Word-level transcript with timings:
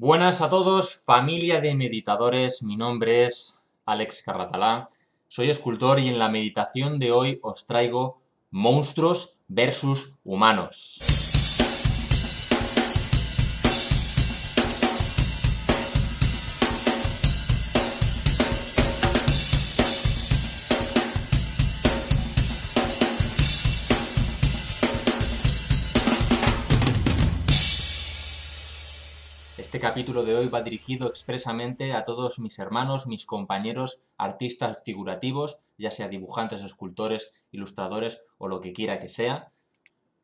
Buenas 0.00 0.42
a 0.42 0.48
todos, 0.48 1.02
familia 1.04 1.60
de 1.60 1.74
meditadores, 1.74 2.62
mi 2.62 2.76
nombre 2.76 3.26
es 3.26 3.68
Alex 3.84 4.22
Carratalá, 4.22 4.88
soy 5.26 5.50
escultor 5.50 5.98
y 5.98 6.06
en 6.06 6.20
la 6.20 6.28
meditación 6.28 7.00
de 7.00 7.10
hoy 7.10 7.40
os 7.42 7.66
traigo 7.66 8.22
monstruos 8.52 9.34
versus 9.48 10.16
humanos. 10.22 11.17
Este 29.78 29.86
capítulo 29.86 30.24
de 30.24 30.34
hoy 30.34 30.48
va 30.48 30.62
dirigido 30.62 31.06
expresamente 31.06 31.92
a 31.92 32.04
todos 32.04 32.40
mis 32.40 32.58
hermanos, 32.58 33.06
mis 33.06 33.24
compañeros, 33.24 34.02
artistas 34.16 34.82
figurativos, 34.82 35.60
ya 35.78 35.92
sea 35.92 36.08
dibujantes, 36.08 36.62
escultores, 36.62 37.30
ilustradores 37.52 38.24
o 38.38 38.48
lo 38.48 38.60
que 38.60 38.72
quiera 38.72 38.98
que 38.98 39.08
sea. 39.08 39.52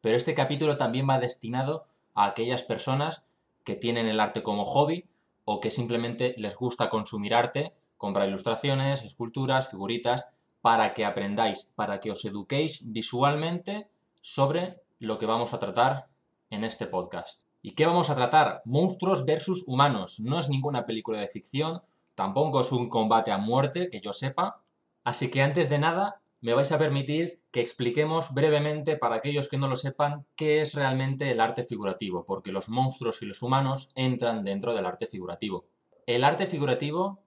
Pero 0.00 0.16
este 0.16 0.34
capítulo 0.34 0.76
también 0.76 1.08
va 1.08 1.20
destinado 1.20 1.86
a 2.14 2.26
aquellas 2.26 2.64
personas 2.64 3.26
que 3.62 3.76
tienen 3.76 4.08
el 4.08 4.18
arte 4.18 4.42
como 4.42 4.64
hobby 4.64 5.06
o 5.44 5.60
que 5.60 5.70
simplemente 5.70 6.34
les 6.36 6.56
gusta 6.56 6.90
consumir 6.90 7.32
arte, 7.32 7.72
comprar 7.96 8.26
ilustraciones, 8.26 9.04
esculturas, 9.04 9.70
figuritas, 9.70 10.26
para 10.62 10.94
que 10.94 11.04
aprendáis, 11.04 11.68
para 11.76 12.00
que 12.00 12.10
os 12.10 12.24
eduquéis 12.24 12.80
visualmente 12.82 13.86
sobre 14.20 14.80
lo 14.98 15.16
que 15.16 15.26
vamos 15.26 15.54
a 15.54 15.60
tratar 15.60 16.08
en 16.50 16.64
este 16.64 16.88
podcast. 16.88 17.43
¿Y 17.66 17.70
qué 17.70 17.86
vamos 17.86 18.10
a 18.10 18.14
tratar? 18.14 18.60
Monstruos 18.66 19.24
versus 19.24 19.64
humanos. 19.66 20.20
No 20.20 20.38
es 20.38 20.50
ninguna 20.50 20.84
película 20.84 21.18
de 21.18 21.28
ficción, 21.28 21.80
tampoco 22.14 22.60
es 22.60 22.72
un 22.72 22.90
combate 22.90 23.32
a 23.32 23.38
muerte, 23.38 23.88
que 23.88 24.02
yo 24.02 24.12
sepa. 24.12 24.60
Así 25.02 25.30
que 25.30 25.40
antes 25.40 25.70
de 25.70 25.78
nada, 25.78 26.20
me 26.42 26.52
vais 26.52 26.70
a 26.72 26.78
permitir 26.78 27.40
que 27.50 27.62
expliquemos 27.62 28.34
brevemente, 28.34 28.98
para 28.98 29.16
aquellos 29.16 29.48
que 29.48 29.56
no 29.56 29.66
lo 29.66 29.76
sepan, 29.76 30.26
qué 30.36 30.60
es 30.60 30.74
realmente 30.74 31.30
el 31.30 31.40
arte 31.40 31.64
figurativo, 31.64 32.26
porque 32.26 32.52
los 32.52 32.68
monstruos 32.68 33.22
y 33.22 33.24
los 33.24 33.40
humanos 33.40 33.92
entran 33.94 34.44
dentro 34.44 34.74
del 34.74 34.84
arte 34.84 35.06
figurativo. 35.06 35.64
El 36.06 36.24
arte 36.24 36.46
figurativo 36.46 37.22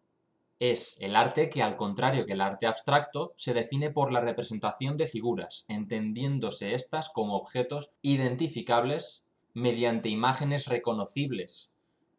es 0.60 1.02
el 1.02 1.16
arte 1.16 1.50
que, 1.50 1.64
al 1.64 1.78
contrario 1.78 2.28
que 2.28 2.34
el 2.34 2.42
arte 2.42 2.68
abstracto, 2.68 3.34
se 3.38 3.56
define 3.56 3.90
por 3.90 4.12
la 4.12 4.22
representación 4.22 4.98
de 4.98 5.08
figuras, 5.08 5.66
entendiéndose 5.68 6.76
estas 6.76 7.10
como 7.10 7.38
objetos 7.38 7.90
identificables 8.04 9.27
mediante 9.58 10.08
imágenes 10.10 10.68
reconocibles, 10.68 11.72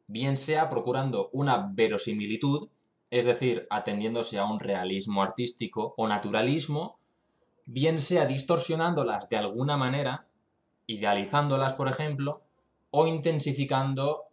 bien 0.08 0.36
sea 0.36 0.68
procurando 0.68 1.30
una 1.32 1.70
verosimilitud, 1.72 2.68
es 3.10 3.26
decir, 3.26 3.68
atendiéndose 3.70 4.38
a 4.40 4.44
un 4.44 4.58
realismo 4.58 5.22
artístico 5.22 5.94
o 5.96 6.08
naturalismo, 6.08 6.98
bien 7.64 8.02
sea 8.02 8.26
distorsionándolas 8.26 9.28
de 9.28 9.36
alguna 9.36 9.76
manera, 9.76 10.26
idealizándolas, 10.88 11.74
por 11.74 11.86
ejemplo, 11.86 12.42
o 12.90 13.06
intensificando 13.06 14.24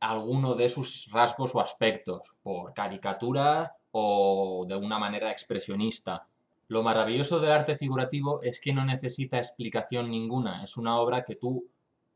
alguno 0.00 0.54
de 0.54 0.70
sus 0.70 1.10
rasgos 1.12 1.54
o 1.54 1.60
aspectos, 1.60 2.38
por 2.42 2.72
caricatura 2.72 3.74
o 3.90 4.64
de 4.66 4.76
una 4.76 4.98
manera 4.98 5.30
expresionista. 5.30 6.26
Lo 6.68 6.82
maravilloso 6.82 7.40
del 7.40 7.52
arte 7.52 7.76
figurativo 7.76 8.40
es 8.40 8.58
que 8.58 8.72
no 8.72 8.86
necesita 8.86 9.36
explicación 9.36 10.10
ninguna, 10.10 10.62
es 10.62 10.78
una 10.78 10.98
obra 10.98 11.24
que 11.24 11.36
tú 11.36 11.66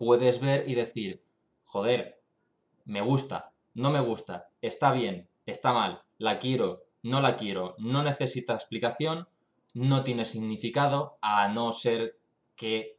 puedes 0.02 0.40
ver 0.40 0.68
y 0.68 0.74
decir, 0.74 1.22
joder, 1.62 2.20
me 2.86 3.00
gusta, 3.02 3.52
no 3.72 3.92
me 3.92 4.00
gusta, 4.00 4.48
está 4.60 4.90
bien, 4.90 5.28
está 5.46 5.72
mal, 5.72 6.02
la 6.18 6.40
quiero, 6.40 6.82
no 7.04 7.20
la 7.20 7.36
quiero, 7.36 7.76
no 7.78 8.02
necesita 8.02 8.54
explicación, 8.54 9.28
no 9.74 10.02
tiene 10.02 10.24
significado, 10.24 11.18
a 11.22 11.46
no 11.46 11.70
ser 11.70 12.18
que 12.56 12.98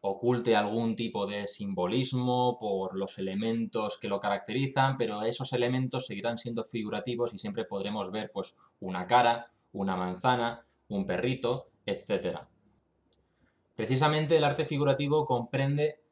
oculte 0.00 0.56
algún 0.56 0.96
tipo 0.96 1.28
de 1.28 1.46
simbolismo 1.46 2.58
por 2.58 2.96
los 2.96 3.16
elementos 3.18 3.96
que 3.96 4.08
lo 4.08 4.18
caracterizan, 4.18 4.98
pero 4.98 5.22
esos 5.22 5.52
elementos 5.52 6.06
seguirán 6.06 6.36
siendo 6.36 6.64
figurativos 6.64 7.32
y 7.32 7.38
siempre 7.38 7.64
podremos 7.64 8.10
ver 8.10 8.32
pues 8.32 8.56
una 8.80 9.06
cara, 9.06 9.52
una 9.70 9.94
manzana, 9.94 10.66
un 10.88 11.06
perrito, 11.06 11.68
etc. 11.86 12.40
Precisamente 13.76 14.36
el 14.36 14.42
arte 14.42 14.64
figurativo 14.64 15.26
comprende 15.26 16.02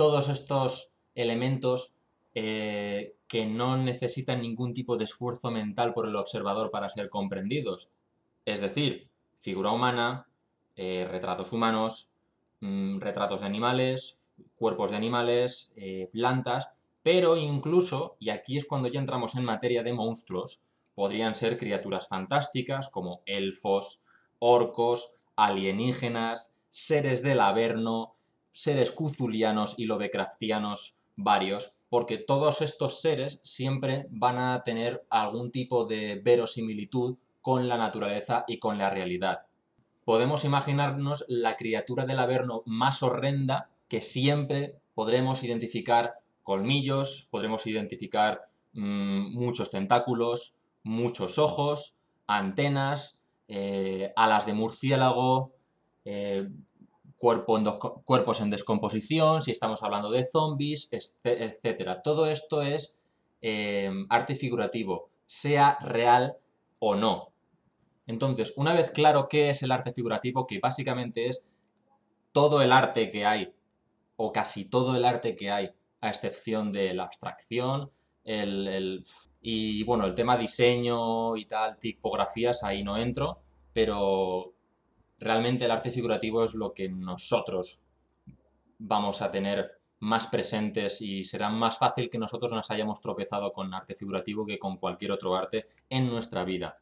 todos 0.00 0.30
estos 0.30 0.94
elementos 1.14 1.92
eh, 2.34 3.16
que 3.28 3.44
no 3.44 3.76
necesitan 3.76 4.40
ningún 4.40 4.72
tipo 4.72 4.96
de 4.96 5.04
esfuerzo 5.04 5.50
mental 5.50 5.92
por 5.92 6.08
el 6.08 6.16
observador 6.16 6.70
para 6.70 6.88
ser 6.88 7.10
comprendidos. 7.10 7.90
Es 8.46 8.62
decir, 8.62 9.10
figura 9.36 9.72
humana, 9.72 10.26
eh, 10.74 11.06
retratos 11.06 11.52
humanos, 11.52 12.12
mm, 12.60 12.98
retratos 12.98 13.40
de 13.40 13.46
animales, 13.46 14.32
cuerpos 14.56 14.90
de 14.90 14.96
animales, 14.96 15.70
eh, 15.76 16.08
plantas, 16.10 16.70
pero 17.02 17.36
incluso, 17.36 18.16
y 18.18 18.30
aquí 18.30 18.56
es 18.56 18.64
cuando 18.64 18.88
ya 18.88 19.00
entramos 19.00 19.34
en 19.34 19.44
materia 19.44 19.82
de 19.82 19.92
monstruos, 19.92 20.62
podrían 20.94 21.34
ser 21.34 21.58
criaturas 21.58 22.08
fantásticas 22.08 22.88
como 22.88 23.20
elfos, 23.26 24.02
orcos, 24.38 25.12
alienígenas, 25.36 26.54
seres 26.70 27.22
del 27.22 27.40
Averno, 27.40 28.14
seres 28.52 28.92
cuzulianos 28.92 29.74
y 29.78 29.84
lovecraftianos 29.86 30.96
varios, 31.16 31.72
porque 31.88 32.18
todos 32.18 32.62
estos 32.62 33.00
seres 33.00 33.40
siempre 33.42 34.06
van 34.10 34.38
a 34.38 34.62
tener 34.62 35.04
algún 35.10 35.50
tipo 35.50 35.84
de 35.84 36.20
verosimilitud 36.24 37.16
con 37.42 37.68
la 37.68 37.76
naturaleza 37.76 38.44
y 38.46 38.58
con 38.58 38.78
la 38.78 38.90
realidad. 38.90 39.46
Podemos 40.04 40.44
imaginarnos 40.44 41.24
la 41.28 41.56
criatura 41.56 42.04
del 42.04 42.18
Averno 42.18 42.62
más 42.66 43.02
horrenda 43.02 43.70
que 43.88 44.00
siempre 44.00 44.76
podremos 44.94 45.42
identificar 45.42 46.14
colmillos, 46.42 47.28
podremos 47.30 47.66
identificar 47.66 48.48
mm, 48.72 49.34
muchos 49.34 49.70
tentáculos, 49.70 50.56
muchos 50.82 51.38
ojos, 51.38 51.96
antenas, 52.26 53.20
eh, 53.48 54.12
alas 54.16 54.46
de 54.46 54.54
murciélago, 54.54 55.52
eh, 56.04 56.48
cuerpos 57.20 58.40
en 58.40 58.50
descomposición, 58.50 59.42
si 59.42 59.50
estamos 59.50 59.82
hablando 59.82 60.10
de 60.10 60.24
zombies, 60.24 60.88
etc. 60.90 62.00
Todo 62.02 62.26
esto 62.26 62.62
es 62.62 62.98
em, 63.42 64.06
arte 64.08 64.34
figurativo, 64.34 65.10
sea 65.26 65.76
real 65.82 66.38
o 66.78 66.94
no. 66.94 67.32
Entonces, 68.06 68.54
una 68.56 68.72
vez 68.72 68.90
claro 68.90 69.28
qué 69.28 69.50
es 69.50 69.62
el 69.62 69.70
arte 69.70 69.92
figurativo, 69.92 70.46
que 70.46 70.60
básicamente 70.60 71.26
es 71.26 71.50
todo 72.32 72.62
el 72.62 72.72
arte 72.72 73.10
que 73.10 73.26
hay, 73.26 73.52
o 74.16 74.32
casi 74.32 74.64
todo 74.64 74.96
el 74.96 75.04
arte 75.04 75.36
que 75.36 75.50
hay, 75.50 75.70
a 76.00 76.08
excepción 76.08 76.72
de 76.72 76.94
la 76.94 77.04
abstracción, 77.04 77.90
el, 78.24 79.04
y 79.42 79.84
bueno, 79.84 80.06
el 80.06 80.14
tema 80.14 80.38
diseño 80.38 81.36
y 81.36 81.44
tal, 81.44 81.78
tipografías, 81.78 82.62
ahí 82.64 82.82
no 82.82 82.96
entro, 82.96 83.42
pero 83.74 84.54
realmente 85.20 85.66
el 85.66 85.70
arte 85.70 85.90
figurativo 85.90 86.42
es 86.44 86.54
lo 86.54 86.72
que 86.72 86.88
nosotros 86.88 87.82
vamos 88.78 89.22
a 89.22 89.30
tener 89.30 89.78
más 90.00 90.26
presentes 90.26 91.02
y 91.02 91.24
será 91.24 91.50
más 91.50 91.76
fácil 91.78 92.08
que 92.08 92.18
nosotros 92.18 92.52
nos 92.52 92.70
hayamos 92.70 93.02
tropezado 93.02 93.52
con 93.52 93.72
arte 93.74 93.94
figurativo 93.94 94.46
que 94.46 94.58
con 94.58 94.78
cualquier 94.78 95.12
otro 95.12 95.36
arte 95.36 95.66
en 95.90 96.08
nuestra 96.08 96.42
vida. 96.44 96.78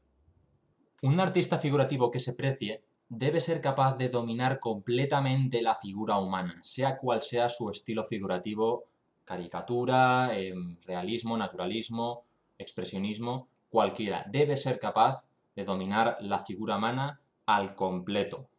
Un 1.03 1.19
artista 1.19 1.59
figurativo 1.59 2.10
que 2.12 2.21
se 2.21 2.34
precie 2.34 2.84
debe 3.09 3.41
ser 3.41 3.60
capaz 3.60 3.97
de 3.97 4.09
dominar 4.09 4.60
completamente 4.60 5.62
la 5.62 5.75
figura 5.75 6.19
humana, 6.19 6.59
sea 6.62 6.98
cual 6.98 7.22
sea 7.22 7.48
su 7.48 7.71
estilo 7.71 8.04
figurativo, 8.04 8.84
caricatura, 9.25 10.31
em, 10.38 10.78
realismo, 10.87 11.37
naturalismo, 11.37 12.24
expresionismo, 12.57 13.48
cualquiera. 13.68 14.24
Debe 14.30 14.57
ser 14.57 14.78
capaz 14.78 15.28
de 15.57 15.65
dominar 15.65 16.18
la 16.21 16.39
figura 16.39 16.77
humana 16.77 17.21
al 17.48 17.74
completo. 17.74 18.50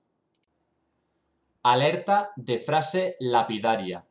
Alerta 1.62 2.32
de 2.36 2.58
frase 2.58 3.18
lapidaria. 3.20 4.08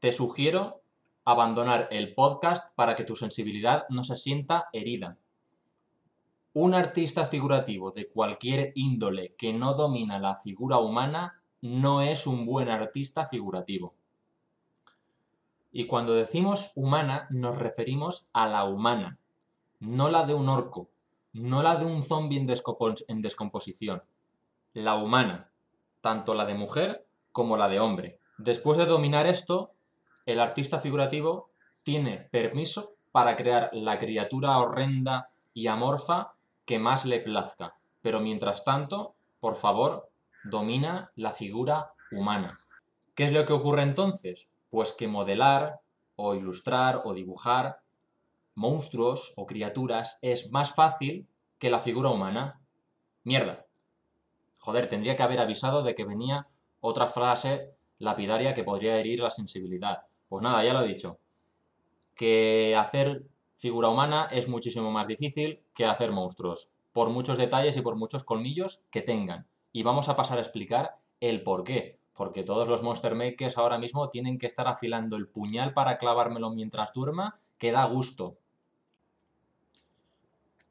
Te 0.00 0.12
sugiero 0.12 0.82
abandonar 1.24 1.88
el 1.90 2.14
podcast 2.14 2.74
para 2.74 2.94
que 2.94 3.04
tu 3.04 3.16
sensibilidad 3.16 3.86
no 3.88 4.04
se 4.04 4.16
sienta 4.16 4.68
herida. 4.74 5.16
Un 6.52 6.74
artista 6.74 7.24
figurativo 7.24 7.90
de 7.90 8.06
cualquier 8.06 8.72
índole 8.74 9.34
que 9.38 9.54
no 9.54 9.72
domina 9.72 10.18
la 10.18 10.36
figura 10.36 10.76
humana 10.76 11.40
no 11.62 12.02
es 12.02 12.26
un 12.26 12.44
buen 12.44 12.68
artista 12.68 13.24
figurativo. 13.24 13.94
Y 15.72 15.86
cuando 15.86 16.12
decimos 16.12 16.72
humana 16.74 17.28
nos 17.30 17.58
referimos 17.58 18.28
a 18.34 18.46
la 18.46 18.64
humana, 18.64 19.18
no 19.80 20.10
la 20.10 20.24
de 20.24 20.34
un 20.34 20.50
orco, 20.50 20.90
no 21.34 21.64
la 21.64 21.74
de 21.74 21.84
un 21.84 22.02
zombie 22.02 22.38
en, 22.38 22.46
descomposición, 23.22 24.02
la 24.72 24.94
humana, 24.94 25.50
tanto 26.00 26.34
la 26.34 26.46
de 26.46 26.54
mujer 26.54 27.06
como 27.32 27.56
la 27.56 27.68
de 27.68 27.80
hombre. 27.80 28.20
Después 28.38 28.78
de 28.78 28.86
dominar 28.86 29.26
esto, 29.26 29.72
el 30.26 30.38
artista 30.38 30.78
figurativo 30.78 31.50
tiene 31.82 32.28
permiso 32.30 32.94
para 33.10 33.34
crear 33.34 33.70
la 33.72 33.98
criatura 33.98 34.58
horrenda 34.58 35.30
y 35.52 35.66
amorfa 35.66 36.34
que 36.64 36.78
más 36.78 37.04
le 37.04 37.20
plazca. 37.20 37.76
Pero 38.00 38.20
mientras 38.20 38.64
tanto, 38.64 39.16
por 39.40 39.56
favor, 39.56 40.10
domina 40.44 41.10
la 41.16 41.32
figura 41.32 41.94
humana. 42.12 42.60
¿Qué 43.16 43.24
es 43.24 43.32
lo 43.32 43.44
que 43.44 43.52
ocurre 43.52 43.82
entonces? 43.82 44.48
Pues 44.70 44.92
que 44.92 45.08
modelar 45.08 45.80
o 46.16 46.34
ilustrar 46.34 47.02
o 47.04 47.12
dibujar 47.12 47.80
monstruos 48.54 49.32
o 49.36 49.46
criaturas 49.46 50.18
es 50.22 50.50
más 50.50 50.74
fácil 50.74 51.28
que 51.58 51.70
la 51.70 51.78
figura 51.78 52.10
humana. 52.10 52.60
Mierda. 53.22 53.66
Joder, 54.58 54.88
tendría 54.88 55.16
que 55.16 55.22
haber 55.22 55.40
avisado 55.40 55.82
de 55.82 55.94
que 55.94 56.04
venía 56.04 56.48
otra 56.80 57.06
frase 57.06 57.74
lapidaria 57.98 58.54
que 58.54 58.64
podría 58.64 58.98
herir 58.98 59.20
la 59.20 59.30
sensibilidad. 59.30 60.04
Pues 60.28 60.42
nada, 60.42 60.64
ya 60.64 60.72
lo 60.72 60.82
he 60.82 60.88
dicho. 60.88 61.18
Que 62.14 62.76
hacer 62.78 63.26
figura 63.54 63.88
humana 63.88 64.28
es 64.30 64.48
muchísimo 64.48 64.90
más 64.90 65.06
difícil 65.06 65.62
que 65.74 65.86
hacer 65.86 66.12
monstruos, 66.12 66.72
por 66.92 67.10
muchos 67.10 67.38
detalles 67.38 67.76
y 67.76 67.82
por 67.82 67.96
muchos 67.96 68.24
colmillos 68.24 68.84
que 68.90 69.02
tengan. 69.02 69.46
Y 69.72 69.82
vamos 69.82 70.08
a 70.08 70.16
pasar 70.16 70.38
a 70.38 70.42
explicar 70.42 70.98
el 71.20 71.42
por 71.42 71.64
qué. 71.64 71.98
Porque 72.12 72.44
todos 72.44 72.68
los 72.68 72.82
Monster 72.82 73.16
Makers 73.16 73.58
ahora 73.58 73.78
mismo 73.78 74.08
tienen 74.08 74.38
que 74.38 74.46
estar 74.46 74.68
afilando 74.68 75.16
el 75.16 75.28
puñal 75.28 75.72
para 75.72 75.98
clavármelo 75.98 76.50
mientras 76.50 76.92
duerma, 76.92 77.40
que 77.58 77.72
da 77.72 77.84
gusto. 77.86 78.38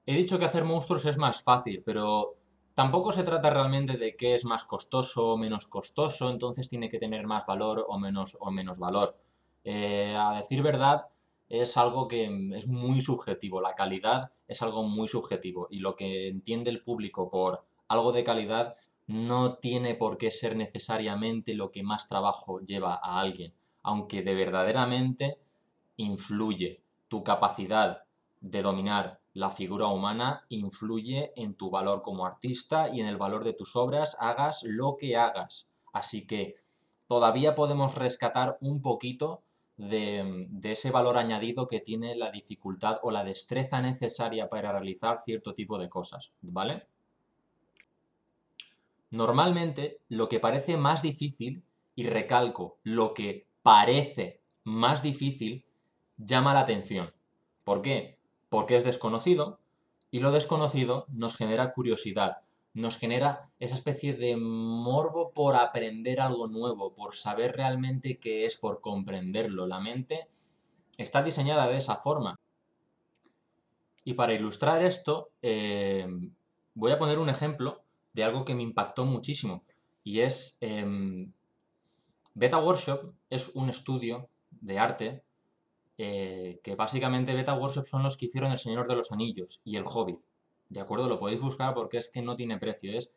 He 0.06 0.16
dicho 0.16 0.38
que 0.38 0.46
hacer 0.46 0.66
monstruos 0.66 1.06
es 1.06 1.18
más 1.18 1.44
fácil, 1.44 1.82
pero 1.86 2.36
tampoco 2.74 3.12
se 3.12 3.24
trata 3.24 3.50
realmente 3.50 3.98
de 3.98 4.16
qué 4.16 4.36
es 4.36 4.44
más 4.44 4.66
costoso 4.66 5.28
o 5.30 5.38
menos 5.38 5.68
costoso, 5.68 6.30
entonces 6.30 6.68
tiene 6.68 6.90
que 6.90 7.00
tener 7.00 7.26
más 7.26 7.46
valor 7.46 7.86
o 7.88 7.98
menos, 8.00 8.38
o 8.40 8.52
menos 8.52 8.80
valor. 8.80 9.18
Eh, 9.64 10.14
a 10.18 10.36
decir 10.36 10.62
verdad, 10.62 11.08
es 11.48 11.78
algo 11.78 12.08
que 12.08 12.26
es 12.54 12.68
muy 12.68 13.00
subjetivo. 13.00 13.62
La 13.62 13.76
calidad 13.76 14.32
es 14.48 14.62
algo 14.62 14.84
muy 14.84 15.08
subjetivo 15.08 15.68
y 15.70 15.80
lo 15.80 15.96
que 15.96 16.28
entiende 16.28 16.70
el 16.70 16.82
público 16.82 17.30
por 17.30 17.66
algo 17.88 18.12
de 18.12 18.24
calidad 18.24 18.76
no 19.08 19.56
tiene 19.56 19.96
por 19.96 20.18
qué 20.18 20.32
ser 20.32 20.56
necesariamente 20.56 21.54
lo 21.54 21.72
que 21.72 21.84
más 21.84 22.08
trabajo 22.08 22.60
lleva 22.60 22.96
a 22.96 23.20
alguien, 23.20 23.54
aunque 23.84 24.22
de 24.22 24.34
verdaderamente 24.34 25.40
influye 25.98 26.82
tu 27.08 27.24
capacidad 27.24 28.04
de 28.42 28.62
dominar 28.62 29.23
la 29.34 29.50
figura 29.50 29.88
humana 29.88 30.46
influye 30.50 31.34
en 31.36 31.56
tu 31.56 31.70
valor 31.70 32.02
como 32.02 32.26
artista 32.26 32.90
y 32.90 33.02
en 33.02 33.08
el 33.08 33.18
valor 33.18 33.44
de 33.44 33.54
tus 33.54 33.76
obras, 33.76 34.16
hagas 34.20 34.64
lo 34.64 34.96
que 34.98 35.18
hagas. 35.18 35.70
Así 35.92 36.28
que 36.28 36.56
todavía 37.08 37.56
podemos 37.56 37.96
rescatar 37.96 38.58
un 38.62 38.82
poquito 38.82 39.44
de, 39.78 40.48
ese 40.64 40.92
valor 40.92 41.18
añadido 41.18 41.68
que 41.68 41.80
tiene 41.80 42.16
la 42.16 42.32
dificultad 42.32 43.00
o 43.02 43.12
la 43.12 43.24
destreza 43.24 43.82
necesaria 43.82 44.50
para 44.50 44.72
realizar 44.72 45.18
cierto 45.18 45.54
tipo 45.54 45.80
de 45.80 45.90
cosas, 45.90 46.34
¿vale? 46.42 46.88
Normalmente, 49.10 50.02
lo 50.10 50.30
que 50.30 50.40
parece 50.40 50.78
más 50.78 51.02
difícil, 51.02 51.64
y 51.96 52.08
recalco, 52.08 52.80
lo 52.84 53.14
que 53.14 53.48
parece 53.62 54.42
más 54.64 55.04
difícil, 55.04 55.66
llama 56.18 56.54
la 56.54 56.62
atención. 56.62 57.14
¿Por 57.64 57.82
qué? 57.82 58.18
Porque 58.54 58.76
es 58.76 58.84
desconocido, 58.84 59.58
y 60.12 60.20
lo 60.20 60.32
desconocido 60.32 61.08
nos 61.10 61.36
genera 61.38 61.74
curiosidad, 61.74 62.44
nos 62.76 62.98
genera 62.98 63.50
esa 63.58 63.74
especie 63.74 64.14
de 64.14 64.38
morbo 64.38 65.32
por 65.34 65.56
aprender 65.56 66.22
algo 66.22 66.48
nuevo, 66.48 66.94
por 66.94 67.16
saber 67.16 67.56
realmente 67.56 68.20
qué 68.20 68.46
es, 68.46 68.56
por 68.56 68.80
comprenderlo. 68.80 69.66
La 69.66 69.80
mente 69.80 70.28
está 70.98 71.24
diseñada 71.24 71.66
de 71.68 71.78
esa 71.78 71.96
forma. 71.96 72.40
Y 74.04 74.14
para 74.14 74.34
ilustrar 74.34 74.84
esto, 74.84 75.32
eh, 75.42 76.06
voy 76.76 76.92
a 76.92 77.00
poner 77.00 77.18
un 77.18 77.30
ejemplo 77.30 77.82
de 78.14 78.24
algo 78.24 78.46
que 78.46 78.54
me 78.54 78.62
impactó 78.62 79.04
muchísimo. 79.06 79.64
Y 80.04 80.20
es... 80.20 80.60
Em, 80.62 81.34
Beta 82.36 82.60
Workshop 82.60 83.16
es 83.32 83.50
un 83.56 83.72
estudio 83.72 84.30
de 84.52 84.78
arte 84.78 85.24
eh, 85.98 86.60
que 86.64 86.76
básicamente 86.76 87.34
Beta 87.34 87.54
Workshop 87.56 87.86
son 87.86 88.04
los 88.04 88.18
que 88.18 88.26
hicieron 88.26 88.52
El 88.52 88.60
Señor 88.60 88.88
de 88.88 88.96
los 88.96 89.12
Anillos 89.12 89.62
y 89.64 89.76
El 89.76 89.84
Hobbit. 89.86 90.20
¿De 90.70 90.80
acuerdo? 90.80 91.08
Lo 91.08 91.20
podéis 91.20 91.40
buscar 91.40 91.74
porque 91.74 91.98
es 91.98 92.08
que 92.10 92.22
no 92.22 92.36
tiene 92.36 92.58
precio. 92.58 92.98
Es 92.98 93.16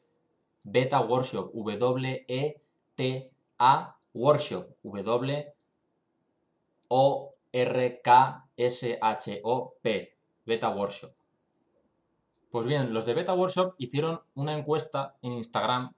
Beta 0.62 1.00
Workshop. 1.00 1.52
W-E-T-A 1.55 2.67
Workshop. 4.12 4.76
W-O-R-K-S-H-O-P. 4.82 5.56
Beta 10.44 10.69
Workshop. 10.69 11.12
Pues 12.50 12.67
bien, 12.67 12.93
los 12.94 13.06
de 13.06 13.14
Beta 13.14 13.34
Workshop 13.34 13.75
hicieron 13.78 14.20
una 14.34 14.56
encuesta 14.56 15.17
en 15.23 15.32
Instagram 15.32 15.93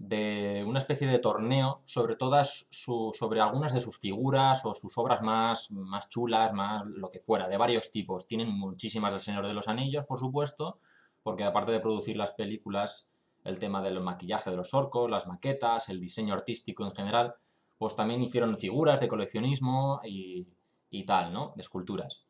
de 0.00 0.64
una 0.66 0.78
especie 0.78 1.06
de 1.06 1.18
torneo 1.18 1.82
sobre 1.84 2.16
todas 2.16 2.68
sobre 2.70 3.40
algunas 3.42 3.74
de 3.74 3.82
sus 3.82 3.98
figuras 3.98 4.64
o 4.64 4.72
sus 4.72 4.96
obras 4.96 5.20
más, 5.20 5.70
más 5.72 6.08
chulas, 6.08 6.54
más 6.54 6.86
lo 6.86 7.10
que 7.10 7.20
fuera, 7.20 7.48
de 7.48 7.58
varios 7.58 7.90
tipos. 7.90 8.26
Tienen 8.26 8.48
muchísimas 8.48 9.12
del 9.12 9.20
Señor 9.20 9.46
de 9.46 9.52
los 9.52 9.68
Anillos, 9.68 10.06
por 10.06 10.18
supuesto, 10.18 10.78
porque 11.22 11.44
aparte 11.44 11.70
de 11.72 11.80
producir 11.80 12.16
las 12.16 12.32
películas, 12.32 13.12
el 13.44 13.58
tema 13.58 13.82
del 13.82 14.00
maquillaje 14.00 14.48
de 14.48 14.56
los 14.56 14.72
orcos, 14.72 15.10
las 15.10 15.26
maquetas, 15.26 15.90
el 15.90 16.00
diseño 16.00 16.32
artístico 16.32 16.86
en 16.86 16.92
general, 16.92 17.34
pues 17.76 17.94
también 17.94 18.22
hicieron 18.22 18.56
figuras 18.56 19.00
de 19.00 19.08
coleccionismo 19.08 20.00
y, 20.02 20.48
y 20.88 21.04
tal, 21.04 21.30
¿no? 21.30 21.52
De 21.56 21.60
esculturas. 21.60 22.24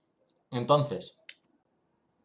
Entonces, 0.51 1.21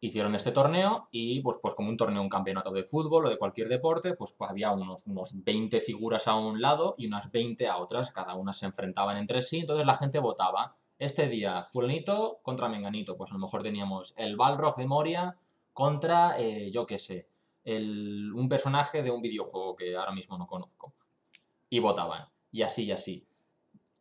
hicieron 0.02 0.36
este 0.36 0.52
torneo 0.52 1.08
y 1.12 1.42
pues, 1.42 1.58
pues 1.62 1.74
como 1.74 1.90
un 1.90 1.98
torneo, 1.98 2.22
un 2.22 2.30
campeonato 2.30 2.72
de 2.72 2.84
fútbol 2.84 3.26
o 3.26 3.30
de 3.30 3.38
cualquier 3.38 3.68
deporte, 3.68 4.14
pues, 4.14 4.34
pues 4.34 4.50
había 4.50 4.72
unos, 4.72 5.06
unos 5.08 5.44
20 5.44 5.82
figuras 5.82 6.28
a 6.28 6.36
un 6.36 6.62
lado 6.62 6.96
y 6.98 7.08
unas 7.08 7.32
20 7.32 7.68
a 7.68 7.78
otras, 7.78 8.12
cada 8.12 8.36
una 8.36 8.54
se 8.54 8.66
enfrentaban 8.66 9.18
entre 9.18 9.42
sí, 9.42 9.60
entonces 9.60 9.86
la 9.86 9.96
gente 9.96 10.20
votaba. 10.20 10.76
Este 10.98 11.28
día, 11.28 11.64
fulanito 11.64 12.40
contra 12.42 12.70
menganito, 12.70 13.18
pues 13.18 13.30
a 13.32 13.34
lo 13.34 13.40
mejor 13.40 13.62
teníamos 13.62 14.14
el 14.18 14.38
Balrog 14.38 14.78
de 14.78 14.88
Moria 14.88 15.38
contra, 15.74 16.40
eh, 16.40 16.72
yo 16.72 16.86
qué 16.86 17.00
sé, 17.00 17.28
el, 17.66 18.32
un 18.34 18.48
personaje 18.48 19.04
de 19.04 19.12
un 19.12 19.22
videojuego 19.22 19.76
que 19.76 19.96
ahora 19.96 20.14
mismo 20.14 20.38
no 20.38 20.48
conozco. 20.48 20.94
Y 21.70 21.80
votaban, 21.80 22.30
y 22.52 22.62
así 22.62 22.86
y 22.86 22.92
así. 22.92 23.28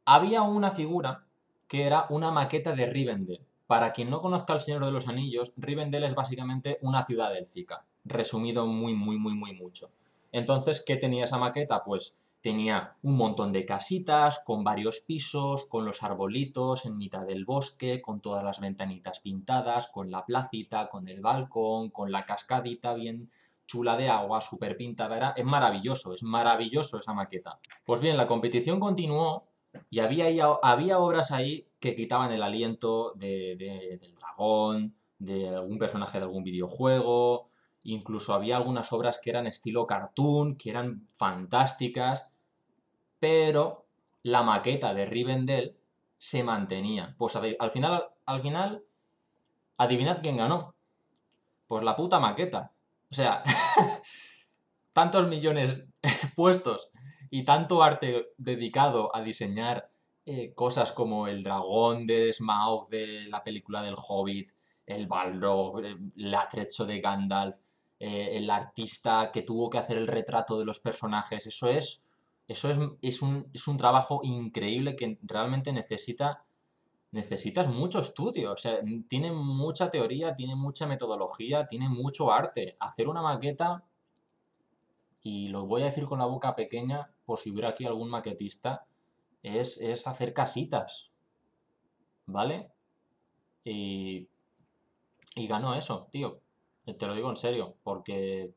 Había 0.05 0.43
una 0.43 0.70
figura 0.70 1.26
que 1.67 1.85
era 1.85 2.06
una 2.11 2.31
maqueta 2.31 2.73
de 2.73 2.87
Rivendell, 2.87 3.44
para 3.66 3.93
quien 3.93 4.11
no 4.11 4.20
conozca 4.20 4.53
El 4.53 4.60
Señor 4.60 4.84
de 4.84 4.93
los 4.93 5.08
Anillos, 5.08 5.53
Rivendell 5.56 6.05
es 6.05 6.15
básicamente 6.15 6.79
una 6.82 7.05
ciudad 7.05 7.36
élfica, 7.36 7.86
resumido 8.05 8.67
muy, 8.67 8.94
muy, 8.94 9.19
muy, 9.19 9.34
muy 9.34 9.55
mucho. 9.55 9.91
Entonces, 10.32 10.82
¿qué 10.84 10.96
tenía 10.96 11.24
esa 11.24 11.38
maqueta? 11.38 11.84
Pues 11.84 12.20
tenía 12.41 12.96
un 13.03 13.17
montón 13.17 13.53
de 13.53 13.65
casitas 13.65 14.41
con 14.44 14.65
varios 14.65 15.00
pisos, 15.00 15.65
con 15.65 15.86
los 15.86 16.03
arbolitos 16.03 16.84
en 16.84 16.98
mitad 16.98 17.24
del 17.24 17.46
bosque, 17.46 18.03
con 18.03 18.20
todas 18.20 18.44
las 18.44 18.60
ventanitas 18.60 19.20
pintadas, 19.20 19.86
con 19.86 20.10
la 20.10 20.27
placita, 20.27 20.91
con 20.91 21.08
el 21.08 21.22
balcón, 21.22 21.88
con 21.88 22.12
la 22.12 22.27
cascadita 22.27 22.93
bien 22.93 23.31
chula 23.67 23.96
de 23.96 24.10
agua, 24.10 24.43
súper 24.43 24.77
pintada. 24.77 25.32
es 25.36 25.44
maravilloso, 25.44 26.12
es 26.12 26.22
maravilloso 26.22 26.98
esa 26.98 27.15
maqueta. 27.15 27.58
Pues 27.86 28.00
bien, 28.00 28.17
la 28.19 28.27
competición 28.27 28.79
continuó 28.79 29.46
y 29.90 30.00
había, 30.00 30.26
había 30.62 30.98
obras 30.98 31.31
ahí 31.31 31.66
que 31.81 31.94
quitaban 31.94 32.32
el 32.32 32.43
aliento 32.43 33.12
de, 33.16 33.56
del 34.00 34.14
dragón, 34.14 34.94
de 35.19 35.48
algún 35.48 35.78
personaje 35.78 36.19
de 36.19 36.24
algún 36.24 36.44
videojuego, 36.44 37.50
incluso 37.84 38.34
había 38.34 38.56
algunas 38.56 38.93
obras 38.93 39.20
que 39.22 39.31
eran 39.31 39.46
estilo 39.46 39.86
cartoon, 39.86 40.56
que 40.56 40.70
eran 40.70 41.06
fantásticas, 41.14 42.28
pero 43.19 43.86
la 44.22 44.43
maqueta 44.43 44.94
de 44.94 45.06
Rivendell 45.06 45.76
se 46.19 46.43
mantenía. 46.43 47.14
Pues 47.19 47.36
al 47.36 47.70
final, 47.70 48.08
al 48.24 48.40
final, 48.40 48.84
adivinad 49.76 50.20
quién 50.22 50.38
ganó. 50.38 50.74
Pues 51.66 51.82
la 51.82 51.96
puta 51.96 52.19
maqueta. 52.19 52.72
O 53.10 53.14
sea, 53.14 53.43
tantos 54.93 55.28
millones 55.28 55.84
puestos 56.34 56.90
y 57.34 57.43
tanto 57.43 57.82
arte 57.82 58.29
dedicado 58.38 59.10
a 59.12 59.20
diseñar 59.20 59.91
eh, 60.24 60.55
cosas 60.55 60.93
como 60.93 61.26
el 61.26 61.43
dragón 61.43 62.06
de 62.06 62.32
Smaug 62.32 62.88
de 62.88 63.26
la 63.29 63.43
película 63.43 63.82
del 63.82 63.96
Hobbit, 63.96 64.53
el 64.86 65.08
Balrog, 65.08 65.81
el 65.81 66.32
atrecho 66.32 66.86
de 66.86 67.00
Gandalf, 67.00 67.56
eh, 67.98 68.36
el 68.36 68.48
artista 68.48 69.32
que 69.32 69.43
tuvo 69.43 69.69
que 69.69 69.79
hacer 69.79 69.98
el 69.98 70.06
retrato 70.06 70.56
de 70.56 70.64
los 70.64 70.79
personajes, 70.79 71.44
eso 71.48 71.69
es, 71.69 72.06
eso 72.46 72.70
es, 72.70 72.79
un, 73.20 73.50
es 73.53 73.67
un 73.67 73.76
trabajo 73.79 74.20
increíble 74.22 74.94
que 74.94 75.19
realmente 75.22 75.72
necesita 75.72 76.44
necesitas 77.10 77.67
mucho 77.67 77.98
estudio, 77.98 78.53
o 78.53 78.56
sea, 78.56 78.79
tiene 79.08 79.32
mucha 79.32 79.91
teoría, 79.91 80.36
tiene 80.36 80.55
mucha 80.55 80.86
metodología, 80.86 81.67
tiene 81.67 81.88
mucho 81.88 82.32
arte. 82.32 82.76
Hacer 82.81 83.08
una 83.08 83.22
maqueta, 83.22 83.84
y 85.24 85.48
lo 85.48 85.66
voy 85.66 85.82
a 85.82 85.86
decir 85.86 86.04
con 86.04 86.20
la 86.20 86.26
boca 86.26 86.54
pequeña, 86.54 87.10
por 87.24 87.40
si 87.40 87.50
hubiera 87.50 87.70
aquí 87.70 87.86
algún 87.86 88.10
maquetista, 88.10 88.86
es, 89.43 90.06
hacer 90.06 90.32
casitas. 90.34 91.10
¿vale? 92.26 92.70
Y, 93.64 94.28
y 95.34 95.46
ganó 95.48 95.74
eso, 95.74 96.08
tío. 96.12 96.40
Te 96.84 97.06
lo 97.06 97.14
digo 97.14 97.31
en 97.31 97.36
serio, 97.36 97.76
porque 97.82 98.54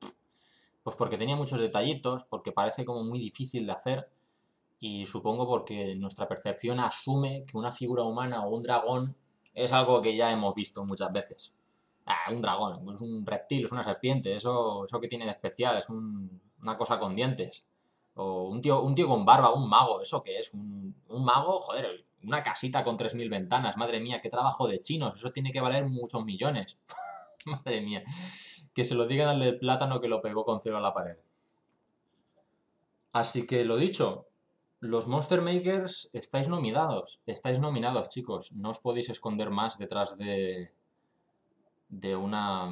pues 0.84 0.96
porque 0.96 1.18
tenía 1.18 1.36
muchos 1.36 1.60
detallitos, 1.60 2.26
porque 2.26 2.52
parece 2.52 2.86
como 2.86 3.04
muy 3.04 3.20
difícil 3.20 3.66
de 3.66 3.72
hacer 3.74 4.10
y 4.80 5.06
supongo 5.06 5.48
porque 5.48 5.96
nuestra 5.96 6.28
percepción 6.28 6.80
asume 6.80 7.46
que 7.46 7.58
una 7.58 7.72
figura 7.72 8.04
humana 8.04 8.46
o 8.46 8.56
un 8.56 8.64
dragón 8.64 9.16
es 9.54 9.74
algo 9.74 10.02
que 10.02 10.16
ya 10.16 10.32
hemos 10.32 10.54
visto 10.54 10.86
muchas 10.86 11.12
veces. 11.12 11.56
Ah, 12.06 12.32
un 12.32 12.42
dragón, 12.42 12.90
es 12.94 13.02
un 13.02 13.26
reptil, 13.26 13.66
es 13.66 13.72
una 13.72 13.84
serpiente, 13.84 14.34
eso, 14.34 14.86
eso 14.86 15.00
que 15.02 15.10
tiene 15.10 15.26
de 15.26 15.32
especial, 15.32 15.78
es 15.78 15.90
una 16.68 16.78
cosa 16.78 17.00
con 17.00 17.16
dientes. 17.16 17.66
O 18.16 18.50
un 18.50 18.62
tío, 18.62 18.82
un 18.82 18.94
tío 18.96 19.08
con 19.08 19.26
barba, 19.26 19.54
un 19.54 19.70
mago, 19.70 20.02
¿eso 20.02 20.22
qué 20.24 20.40
es? 20.40 20.54
Un, 20.54 20.96
mago, 21.10 21.62
joder, 21.62 22.06
una 22.24 22.44
casita 22.44 22.84
con 22.84 22.98
3.000 22.98 23.30
ventanas, 23.30 23.78
madre 23.78 24.00
mía, 24.00 24.20
qué 24.22 24.30
trabajo 24.30 24.68
de 24.68 24.82
chinos, 24.82 25.16
eso 25.16 25.32
tiene 25.32 25.52
que 25.52 25.62
valer 25.62 25.86
muchos 25.86 26.26
millones. 26.26 26.80
madre 27.46 27.82
mía. 27.82 28.04
Que 28.74 28.84
se 28.86 28.96
lo 28.96 29.06
digan 29.06 29.30
al 29.30 29.40
del 29.40 29.60
plátano 29.60 30.02
que 30.02 30.08
lo 30.08 30.22
pegó 30.22 30.44
con 30.44 30.60
cero 30.62 30.78
a 30.78 30.82
la 30.82 30.94
pared. 30.94 31.18
Así 33.14 33.48
que 33.48 33.64
lo 33.64 33.78
dicho, 33.78 34.28
los 34.80 35.08
Monster 35.08 35.42
Makers 35.42 36.10
estáis 36.14 36.50
nominados. 36.50 37.22
Estáis 37.26 37.60
nominados, 37.60 38.10
chicos. 38.10 38.52
No 38.54 38.70
os 38.72 38.80
podéis 38.80 39.10
esconder 39.10 39.50
más 39.52 39.78
detrás 39.78 40.18
de, 40.18 40.74
de 41.90 42.16
una 42.16 42.70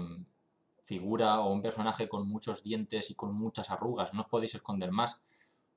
figura 0.86 1.42
o 1.42 1.52
un 1.52 1.62
personaje 1.62 2.08
con 2.08 2.28
muchos 2.28 2.64
dientes 2.64 3.12
y 3.12 3.16
con 3.16 3.36
muchas 3.36 3.70
arrugas. 3.70 4.14
No 4.14 4.22
os 4.22 4.30
podéis 4.30 4.56
esconder 4.56 4.92
más. 4.92 5.22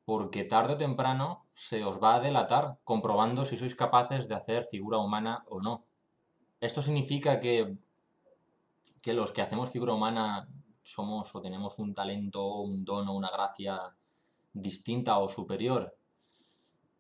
Porque 0.05 0.45
tarde 0.45 0.75
o 0.75 0.79
temprano 0.79 1.45
se 1.53 1.85
os 1.85 1.99
va 2.01 2.15
a 2.15 2.21
delatar 2.21 2.79
comprobando 2.85 3.45
si 3.45 3.57
sois 3.59 3.75
capaces 3.75 4.29
de 4.29 4.37
hacer 4.39 4.65
figura 4.65 4.99
humana 4.99 5.45
o 5.49 5.61
no. 5.61 5.85
Esto 6.61 6.81
significa 6.81 7.41
que 7.41 7.77
que 9.03 9.15
los 9.15 9.33
que 9.33 9.43
hacemos 9.43 9.71
figura 9.71 9.95
humana 9.95 10.49
somos 10.83 11.35
o 11.35 11.41
tenemos 11.41 11.79
un 11.79 11.95
talento, 11.95 12.61
un 12.61 12.85
don 12.85 13.09
o 13.09 13.15
una 13.15 13.31
gracia 13.31 13.95
distinta 14.53 15.19
o 15.19 15.29
superior. 15.29 15.97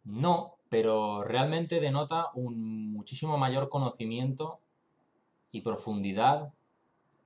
No, 0.04 0.56
pero 0.68 1.24
realmente 1.24 1.80
denota 1.80 2.30
un 2.34 2.92
muchísimo 2.92 3.36
mayor 3.38 3.68
conocimiento 3.68 4.60
y 5.50 5.62
profundidad 5.62 6.52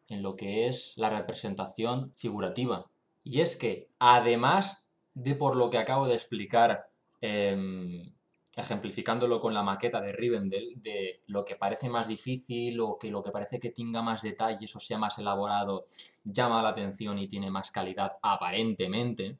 en 0.09 0.23
lo 0.23 0.37
que 0.37 0.69
es 0.69 0.95
la 0.97 1.11
representación 1.11 2.13
figurativa. 2.17 2.87
Y 3.25 3.41
es 3.41 3.57
que, 3.57 3.89
además 3.99 4.87
de 5.15 5.35
por 5.35 5.57
lo 5.57 5.71
que 5.71 5.79
acabo 5.79 6.07
de 6.07 6.15
explicar, 6.15 6.89
em, 7.21 8.13
ejemplificándolo 8.55 9.41
con 9.41 9.55
la 9.55 9.63
maqueta 9.63 10.01
de 10.01 10.13
Rivendell, 10.13 10.81
de 10.83 11.23
lo 11.27 11.45
que 11.45 11.57
parece 11.57 11.89
más 11.89 12.07
difícil 12.07 12.81
o 12.81 12.99
que 12.99 13.11
lo 13.11 13.23
que 13.23 13.31
parece 13.31 13.59
que 13.59 13.71
tenga 13.71 14.03
más 14.03 14.21
detalles 14.23 14.77
o 14.77 14.81
sea 14.81 14.99
más 14.99 15.19
elaborado 15.19 15.87
llama 16.25 16.63
la 16.63 16.71
atención 16.71 17.19
y 17.19 17.29
tiene 17.29 17.51
más 17.51 17.71
calidad 17.71 18.19
aparentemente, 18.23 19.39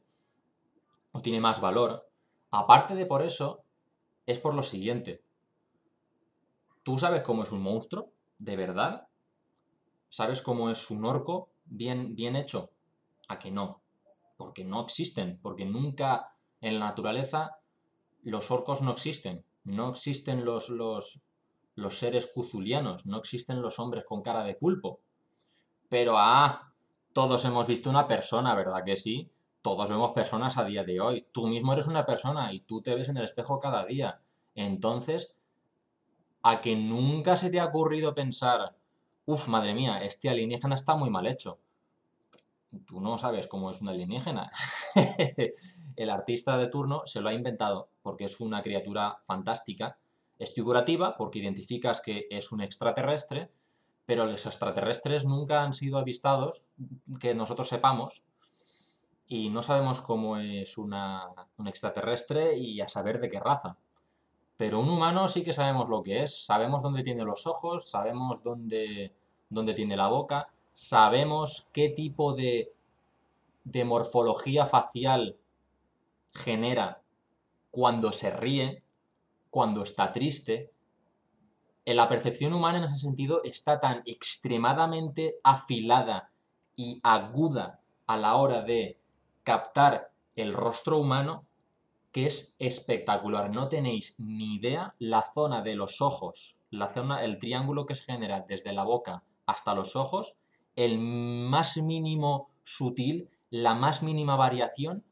o 1.13 1.21
tiene 1.21 1.41
más 1.41 1.61
valor. 1.61 2.09
Aparte 2.51 2.95
de 2.95 3.07
por 3.07 3.23
eso, 3.23 3.65
es 4.27 4.39
por 4.39 4.55
lo 4.55 4.63
siguiente. 4.63 5.23
¿Tú 6.83 6.99
sabes 6.99 7.23
cómo 7.23 7.43
es 7.43 7.53
un 7.53 7.63
monstruo? 7.63 8.13
¿De 8.39 8.57
verdad? 8.57 9.09
¿Sabes 10.13 10.43
cómo 10.43 10.69
es 10.69 10.91
un 10.91 11.07
orco 11.07 11.49
bien, 11.65 12.15
bien 12.15 12.37
hecho? 12.37 12.71
A 13.29 13.39
que 13.39 13.51
no. 13.51 13.81
Porque 14.37 14.63
no 14.63 14.83
existen, 14.83 15.41
porque 15.41 15.65
nunca 15.65 16.37
en 16.61 16.79
la 16.79 16.89
naturaleza 16.89 17.57
los 18.21 18.51
orcos 18.51 18.83
no 18.83 18.91
existen, 18.91 19.43
no 19.65 19.89
existen 19.89 20.45
los, 20.45 20.69
los, 20.69 21.25
los 21.77 21.97
seres 21.97 22.27
cuzulianos, 22.27 23.07
no 23.07 23.17
existen 23.17 23.63
los 23.63 23.79
hombres 23.79 24.05
con 24.05 24.21
cara 24.21 24.45
de 24.45 24.55
pulpo. 24.55 25.01
Pero, 25.89 26.19
ah, 26.19 26.69
todos 27.15 27.47
hemos 27.47 27.67
visto 27.67 27.89
una 27.89 28.07
persona, 28.07 28.55
¿verdad 28.55 28.85
que 28.85 28.97
sí? 28.97 29.33
Todos 29.63 29.89
vemos 29.89 30.13
personas 30.13 30.59
a 30.59 30.65
día 30.65 30.85
de 30.85 31.01
hoy. 31.01 31.27
Tú 31.33 31.47
mismo 31.47 31.73
eres 31.73 31.87
una 31.87 32.05
persona 32.05 32.53
y 32.53 32.61
tú 32.61 32.83
te 32.83 32.95
ves 32.95 33.09
en 33.09 33.17
el 33.17 33.25
espejo 33.25 33.59
cada 33.59 33.87
día. 33.87 34.21
Entonces, 34.55 35.39
a 36.43 36.61
que 36.61 36.77
nunca 36.77 37.35
se 37.39 37.49
te 37.49 37.61
ha 37.61 37.65
ocurrido 37.65 38.15
pensar, 38.15 38.77
uff, 39.27 39.49
madre 39.49 39.75
mía, 39.75 40.03
este 40.03 40.29
alienígena 40.29 40.75
está 40.75 40.95
muy 40.97 41.11
mal 41.11 41.27
hecho. 41.27 41.59
Tú 42.87 43.01
no 43.01 43.19
sabes 43.19 43.47
cómo 43.47 43.71
es 43.71 43.81
un 43.81 43.89
alienígena. 43.89 44.51
el 45.97 46.11
artista 46.11 46.57
de 46.57 46.69
turno 46.69 47.03
se 47.05 47.21
lo 47.21 47.29
ha 47.29 47.35
inventado 47.35 47.89
porque 48.03 48.25
es 48.25 48.41
una 48.41 48.63
criatura 48.63 49.19
fantástica. 49.23 49.99
Es 50.39 50.55
figurativa 50.55 51.17
porque 51.17 51.39
identificas 51.39 52.01
que 52.01 52.27
es 52.31 52.51
un 52.51 52.63
extraterrestre, 52.63 53.51
pero 54.07 54.27
los 54.27 54.47
extraterrestres 54.47 55.25
nunca 55.25 55.63
han 55.63 55.73
sido 55.73 55.99
avistados, 55.99 56.67
que 57.21 57.35
nosotros 57.35 57.69
sepamos, 57.69 58.25
y 59.27 59.49
no 59.51 59.63
sabemos 59.63 60.01
cómo 60.01 60.37
es 60.37 60.77
un 60.77 60.95
extraterrestre 61.67 62.57
y 62.59 62.81
a 62.81 62.89
saber 62.89 63.21
de 63.21 63.31
qué 63.31 63.41
raza. 63.41 63.79
Pero 64.57 64.81
un 64.81 64.91
humano 64.91 65.29
sí 65.29 65.43
que 65.43 65.53
sabemos 65.53 65.89
lo 65.89 66.03
que 66.03 66.23
es, 66.23 66.45
sabemos 66.45 66.83
dónde 66.83 67.03
tiene 67.03 67.25
los 67.25 67.47
ojos, 67.47 67.89
sabemos 67.91 68.43
dónde, 68.43 69.15
dónde 69.49 69.75
tiene 69.75 69.97
la 69.97 70.09
boca, 70.09 70.49
sabemos 70.73 71.69
qué 71.73 71.89
tipo 71.89 72.33
de, 72.35 72.73
de 73.65 73.85
morfología 73.85 74.67
facial 74.67 75.37
genera 76.33 77.03
cuando 77.71 78.13
se 78.13 78.31
ríe, 78.31 78.83
cuando 79.51 79.83
está 79.83 80.13
triste. 80.13 80.73
La 81.85 82.09
percepción 82.09 82.53
humana 82.53 82.79
en 82.79 82.85
ese 82.85 82.99
sentido 82.99 83.43
está 83.45 83.81
tan 83.81 84.03
extremadamente 84.05 85.37
afilada 85.43 86.31
y 86.77 87.01
aguda 87.03 87.81
a 88.07 88.17
la 88.17 88.37
hora 88.37 88.63
de 88.63 88.99
captar 89.43 90.13
el 90.37 90.53
rostro 90.53 90.99
humano 90.99 91.47
que 92.13 92.27
es 92.27 92.55
espectacular. 92.59 93.51
No 93.51 93.69
tenéis 93.69 94.15
ni 94.19 94.55
idea 94.55 94.95
la 94.99 95.23
zona 95.23 95.63
de 95.63 95.75
los 95.75 96.01
ojos, 96.01 96.59
la 96.71 96.89
zona, 96.89 97.25
el 97.25 97.39
triángulo 97.39 97.87
que 97.87 97.95
se 97.95 98.05
genera 98.05 98.45
desde 98.47 98.73
la 98.73 98.85
boca 98.85 99.25
hasta 99.47 99.75
los 99.75 99.97
ojos, 99.97 100.37
el 100.77 100.99
más 100.99 101.77
mínimo 101.79 102.49
sutil, 102.63 103.29
la 103.51 103.75
más 103.75 104.03
mínima 104.03 104.37
variación 104.37 105.05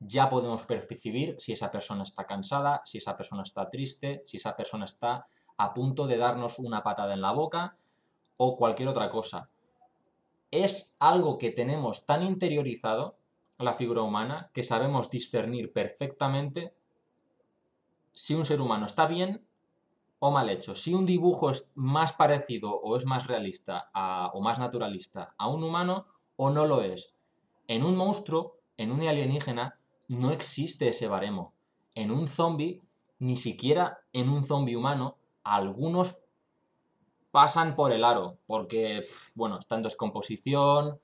ya 0.00 0.28
podemos 0.28 0.62
percibir 0.62 1.36
si 1.38 1.52
esa 1.52 1.70
persona 1.70 2.04
está 2.04 2.24
cansada, 2.24 2.82
si 2.84 2.98
esa 2.98 3.16
persona 3.16 3.42
está 3.42 3.68
triste, 3.68 4.22
si 4.24 4.36
esa 4.36 4.56
persona 4.56 4.84
está 4.84 5.26
a 5.56 5.74
punto 5.74 6.06
de 6.06 6.18
darnos 6.18 6.58
una 6.58 6.82
patada 6.82 7.14
en 7.14 7.20
la 7.20 7.32
boca 7.32 7.76
o 8.36 8.56
cualquier 8.56 8.88
otra 8.88 9.10
cosa. 9.10 9.50
Es 10.50 10.94
algo 10.98 11.36
que 11.36 11.50
tenemos 11.50 12.06
tan 12.06 12.22
interiorizado, 12.22 13.17
la 13.64 13.74
figura 13.74 14.02
humana, 14.02 14.50
que 14.54 14.62
sabemos 14.62 15.10
discernir 15.10 15.72
perfectamente 15.72 16.74
si 18.12 18.34
un 18.34 18.44
ser 18.44 18.60
humano 18.60 18.86
está 18.86 19.06
bien 19.06 19.44
o 20.20 20.30
mal 20.30 20.48
hecho. 20.48 20.74
Si 20.74 20.94
un 20.94 21.06
dibujo 21.06 21.50
es 21.50 21.70
más 21.74 22.12
parecido 22.12 22.74
o 22.74 22.96
es 22.96 23.04
más 23.04 23.26
realista 23.26 23.90
o 24.32 24.40
más 24.40 24.58
naturalista 24.58 25.34
a 25.38 25.48
un 25.48 25.64
humano 25.64 26.06
o 26.36 26.50
no 26.50 26.66
lo 26.66 26.82
es. 26.82 27.14
En 27.66 27.84
un 27.84 27.96
monstruo, 27.96 28.58
en 28.76 28.92
un 28.92 29.06
alienígena, 29.06 29.78
no 30.08 30.30
existe 30.30 30.88
ese 30.88 31.08
baremo. 31.08 31.52
En 31.94 32.10
un 32.10 32.26
zombie, 32.26 32.82
ni 33.18 33.36
siquiera 33.36 34.00
en 34.12 34.28
un 34.28 34.44
zombie 34.44 34.76
humano, 34.76 35.16
algunos 35.42 36.18
pasan 37.30 37.76
por 37.76 37.92
el 37.92 38.04
aro, 38.04 38.38
porque, 38.46 39.02
bueno, 39.34 39.58
está 39.58 39.76
en 39.76 39.82
descomposición, 39.82 41.00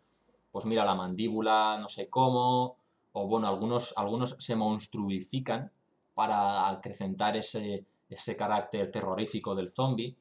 pues 0.55 0.67
mira 0.67 0.85
la 0.85 0.95
mandíbula, 0.95 1.79
no 1.81 1.89
sé 1.89 2.09
cómo, 2.09 2.77
o 3.11 3.27
bueno, 3.27 3.49
algunos, 3.49 3.93
algunos 3.97 4.37
se 4.39 4.55
monstruifican 4.55 5.73
para 6.15 6.69
acrecentar 6.69 7.37
ese, 7.37 7.85
ese 8.09 8.37
carácter 8.37 8.89
terrorífico 8.89 9.57
del 9.57 9.69
zombie, 9.69 10.17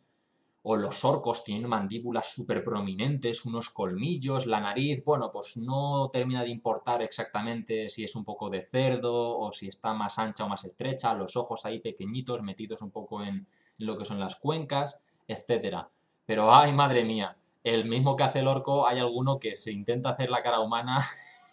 o 0.63 0.75
los 0.75 1.05
orcos 1.05 1.43
tienen 1.43 1.69
mandíbulas 1.69 2.31
súper 2.31 2.63
prominentes, 2.63 3.45
unos 3.45 3.69
colmillos, 3.69 4.47
la 4.47 4.59
nariz, 4.59 5.03
bueno, 5.05 5.29
pues 5.31 5.55
no 5.57 6.09
termina 6.11 6.41
de 6.41 6.49
importar 6.49 7.03
exactamente 7.03 7.87
si 7.87 8.03
es 8.03 8.15
un 8.15 8.25
poco 8.25 8.49
de 8.49 8.63
cerdo 8.63 9.37
o 9.37 9.51
si 9.51 9.67
está 9.67 9.93
más 9.93 10.17
ancha 10.17 10.45
o 10.45 10.49
más 10.49 10.63
estrecha, 10.63 11.13
los 11.13 11.35
ojos 11.35 11.63
ahí 11.67 11.79
pequeñitos 11.79 12.41
metidos 12.41 12.81
un 12.81 12.89
poco 12.89 13.21
en, 13.21 13.45
lo 13.77 13.99
que 13.99 14.05
son 14.05 14.19
las 14.19 14.35
cuencas, 14.37 14.99
etc. 15.27 15.85
Pero, 16.25 16.51
ay, 16.51 16.73
madre 16.73 17.05
mía, 17.05 17.37
el 17.63 17.85
mismo 17.85 18.15
que 18.15 18.23
hace 18.23 18.39
el 18.39 18.47
orco, 18.47 18.87
hay 18.87 18.99
alguno 18.99 19.39
que 19.39 19.55
se 19.55 19.71
intenta 19.71 20.09
hacer 20.09 20.29
la 20.29 20.43
cara 20.43 20.59
humana 20.59 21.03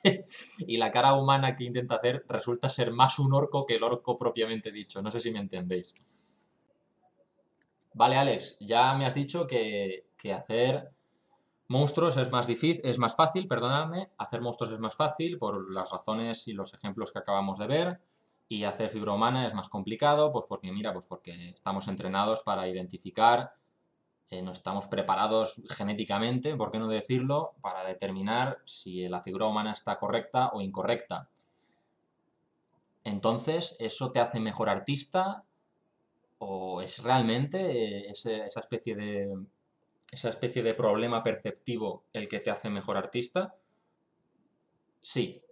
y 0.66 0.76
la 0.76 0.90
cara 0.90 1.14
humana 1.14 1.56
que 1.56 1.64
intenta 1.64 1.96
hacer 1.96 2.24
resulta 2.28 2.68
ser 2.68 2.92
más 2.92 3.18
un 3.18 3.32
orco 3.32 3.64
que 3.64 3.76
el 3.76 3.82
orco 3.84 4.18
propiamente 4.18 4.72
dicho, 4.72 5.00
no 5.02 5.10
sé 5.10 5.20
si 5.20 5.30
me 5.30 5.38
entendéis. 5.38 5.94
Vale, 7.92 8.16
Alex, 8.16 8.56
ya 8.60 8.94
me 8.94 9.04
has 9.04 9.14
dicho 9.14 9.46
que, 9.46 10.06
hacer 10.34 10.90
monstruos 11.68 12.16
es 12.16 12.30
más 12.30 12.46
difícil, 12.46 12.80
es 12.84 12.98
más 12.98 13.16
fácil, 13.16 13.48
perdonadme, 13.48 14.10
hacer 14.18 14.40
monstruos 14.40 14.72
es 14.72 14.78
más 14.78 14.96
fácil 14.96 15.38
por 15.38 15.72
las 15.72 15.90
razones 15.90 16.46
y 16.48 16.52
los 16.52 16.72
ejemplos 16.74 17.12
que 17.12 17.18
acabamos 17.18 17.58
de 17.58 17.66
ver. 17.66 18.00
Y 18.48 18.64
hacer 18.64 18.88
figura 18.88 19.12
humana 19.12 19.46
es 19.46 19.54
más 19.54 19.68
complicado, 19.68 20.32
pues 20.32 20.44
porque, 20.46 20.72
mira, 20.72 20.92
pues 20.92 21.06
porque 21.06 21.50
estamos 21.50 21.86
entrenados 21.86 22.42
para 22.42 22.68
identificar, 22.68 23.52
eh, 24.30 24.42
no 24.42 24.52
estamos 24.52 24.86
preparados 24.86 25.60
genéticamente, 25.70 26.56
por 26.56 26.70
qué 26.70 26.78
no 26.78 26.88
decirlo, 26.88 27.52
para 27.60 27.84
determinar 27.84 28.58
si 28.64 29.08
la 29.08 29.20
figura 29.20 29.46
humana 29.46 29.72
está 29.72 29.98
correcta 29.98 30.50
o 30.52 30.60
incorrecta. 30.60 31.28
Entonces, 33.02 33.76
¿eso 33.80 34.12
te 34.12 34.20
hace 34.20 34.40
mejor 34.40 34.68
artista? 34.68 35.44
¿O 36.38 36.80
es 36.80 37.02
realmente 37.02 38.06
eh, 38.06 38.10
esa 38.10 38.60
especie 38.60 38.94
de 38.94 39.36
esa 40.10 40.28
especie 40.28 40.62
de 40.62 40.74
problema 40.74 41.22
perceptivo 41.22 42.04
el 42.12 42.28
que 42.28 42.40
te 42.40 42.50
hace 42.50 42.68
mejor 42.68 42.96
artista? 42.96 43.54
Sí, 45.02 45.42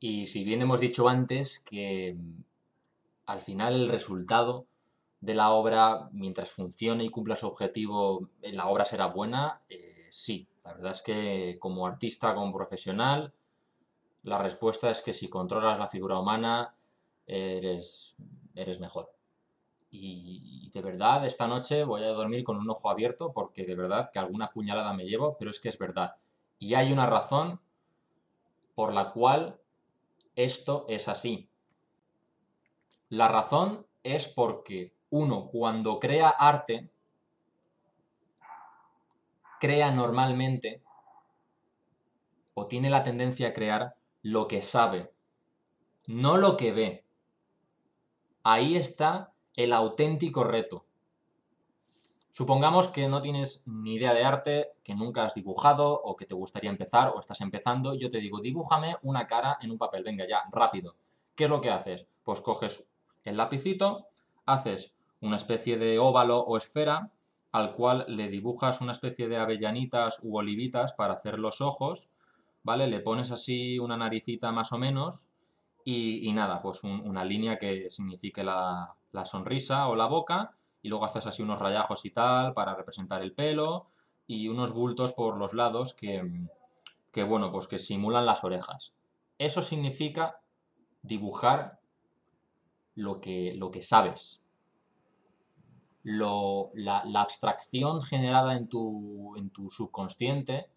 y 0.00 0.26
si 0.26 0.44
bien 0.44 0.62
hemos 0.62 0.80
dicho 0.80 1.08
antes 1.08 1.60
que 1.60 2.14
mm, 2.14 2.42
al 3.26 3.40
final 3.40 3.74
el 3.74 3.88
resultado 3.88 4.66
de 5.20 5.34
la 5.34 5.50
obra, 5.50 6.08
mientras 6.12 6.50
funcione 6.50 7.04
y 7.04 7.10
cumpla 7.10 7.36
su 7.36 7.46
objetivo, 7.46 8.30
eh, 8.42 8.52
la 8.52 8.68
obra 8.68 8.84
será 8.84 9.06
buena, 9.06 9.62
eh, 9.68 10.08
sí. 10.10 10.48
La 10.64 10.74
verdad 10.74 10.92
es 10.92 11.02
que 11.02 11.58
como 11.58 11.86
artista, 11.86 12.34
como 12.34 12.52
profesional, 12.52 13.32
la 14.22 14.38
respuesta 14.38 14.90
es 14.90 15.00
que 15.02 15.12
si 15.12 15.28
controlas 15.28 15.78
la 15.78 15.88
figura 15.88 16.18
humana, 16.18 16.74
eres, 17.26 18.16
eres 18.54 18.80
mejor. 18.80 19.12
Y, 19.90 20.66
y 20.66 20.70
de 20.70 20.82
verdad, 20.82 21.26
esta 21.26 21.46
noche 21.46 21.84
voy 21.84 22.04
a 22.04 22.08
dormir 22.08 22.44
con 22.44 22.56
un 22.58 22.70
ojo 22.70 22.90
abierto 22.90 23.32
porque 23.32 23.64
de 23.64 23.74
verdad 23.74 24.10
que 24.12 24.18
alguna 24.18 24.50
puñalada 24.50 24.92
me 24.92 25.06
llevo, 25.06 25.36
pero 25.38 25.50
es 25.50 25.60
que 25.60 25.68
es 25.70 25.78
verdad. 25.78 26.16
Y 26.58 26.74
hay 26.74 26.92
una 26.92 27.06
razón 27.06 27.60
por 28.74 28.92
la 28.92 29.12
cual 29.12 29.60
esto 30.36 30.86
es 30.88 31.08
así. 31.08 31.50
La 33.08 33.28
razón 33.28 33.86
es 34.02 34.28
porque 34.28 34.94
uno 35.10 35.48
cuando 35.48 35.98
crea 35.98 36.30
arte, 36.30 36.88
crea 39.60 39.90
normalmente 39.90 40.82
o 42.54 42.66
tiene 42.66 42.90
la 42.90 43.02
tendencia 43.02 43.48
a 43.48 43.52
crear 43.52 43.96
lo 44.22 44.48
que 44.48 44.62
sabe, 44.62 45.12
no 46.06 46.36
lo 46.36 46.56
que 46.56 46.72
ve. 46.72 47.04
Ahí 48.42 48.76
está 48.76 49.32
el 49.56 49.72
auténtico 49.72 50.44
reto. 50.44 50.86
Supongamos 52.30 52.88
que 52.88 53.08
no 53.08 53.20
tienes 53.20 53.66
ni 53.66 53.94
idea 53.94 54.14
de 54.14 54.24
arte, 54.24 54.72
que 54.84 54.94
nunca 54.94 55.24
has 55.24 55.34
dibujado 55.34 55.92
o 55.92 56.16
que 56.16 56.26
te 56.26 56.34
gustaría 56.34 56.70
empezar 56.70 57.08
o 57.08 57.20
estás 57.20 57.40
empezando. 57.40 57.94
Yo 57.94 58.08
te 58.08 58.18
digo, 58.18 58.40
dibújame 58.40 58.96
una 59.02 59.26
cara 59.26 59.58
en 59.60 59.72
un 59.72 59.78
papel. 59.78 60.04
Venga, 60.04 60.26
ya, 60.28 60.44
rápido. 60.52 60.94
¿Qué 61.34 61.44
es 61.44 61.50
lo 61.50 61.60
que 61.60 61.70
haces? 61.70 62.06
Pues 62.22 62.40
coges 62.40 62.88
el 63.24 63.36
lapicito, 63.36 64.06
haces 64.46 64.94
una 65.20 65.36
especie 65.36 65.78
de 65.78 65.98
óvalo 65.98 66.40
o 66.40 66.56
esfera 66.56 67.10
al 67.52 67.74
cual 67.74 68.04
le 68.08 68.28
dibujas 68.28 68.80
una 68.80 68.92
especie 68.92 69.28
de 69.28 69.36
avellanitas 69.36 70.20
u 70.22 70.36
olivitas 70.36 70.92
para 70.92 71.14
hacer 71.14 71.38
los 71.38 71.60
ojos, 71.60 72.12
¿vale? 72.62 72.86
Le 72.86 73.00
pones 73.00 73.32
así 73.32 73.78
una 73.78 73.96
naricita 73.96 74.52
más 74.52 74.72
o 74.72 74.78
menos 74.78 75.28
y, 75.84 76.30
nada, 76.32 76.62
pues 76.62 76.84
una 76.84 77.24
línea 77.24 77.58
que 77.58 77.90
signifique 77.90 78.44
la, 78.44 78.94
la 79.12 79.24
sonrisa 79.24 79.88
o 79.88 79.96
la 79.96 80.06
boca 80.06 80.54
y 80.82 80.88
luego 80.88 81.04
haces 81.04 81.26
así 81.26 81.42
unos 81.42 81.58
rayajos 81.58 82.04
y 82.04 82.10
tal 82.10 82.54
para 82.54 82.74
representar 82.74 83.22
el 83.22 83.32
pelo 83.32 83.86
y 84.26 84.48
unos 84.48 84.72
bultos 84.72 85.12
por 85.12 85.36
los 85.36 85.54
lados 85.54 85.94
que, 85.94 86.46
que 87.12 87.24
bueno, 87.24 87.50
pues 87.50 87.66
que 87.66 87.78
simulan 87.78 88.26
las 88.26 88.44
orejas. 88.44 88.94
Eso 89.38 89.62
significa 89.62 90.40
dibujar 91.02 91.80
lo 92.94 93.20
que, 93.20 93.54
lo 93.56 93.70
que 93.70 93.82
sabes. 93.82 94.46
Lo, 96.02 96.70
la, 96.74 97.04
la, 97.04 97.20
abstracción 97.20 98.00
generada 98.00 98.56
en 98.56 98.68
tu, 98.68 99.36
en 99.36 99.50
tu 99.50 99.68
subconsciente 99.68 100.70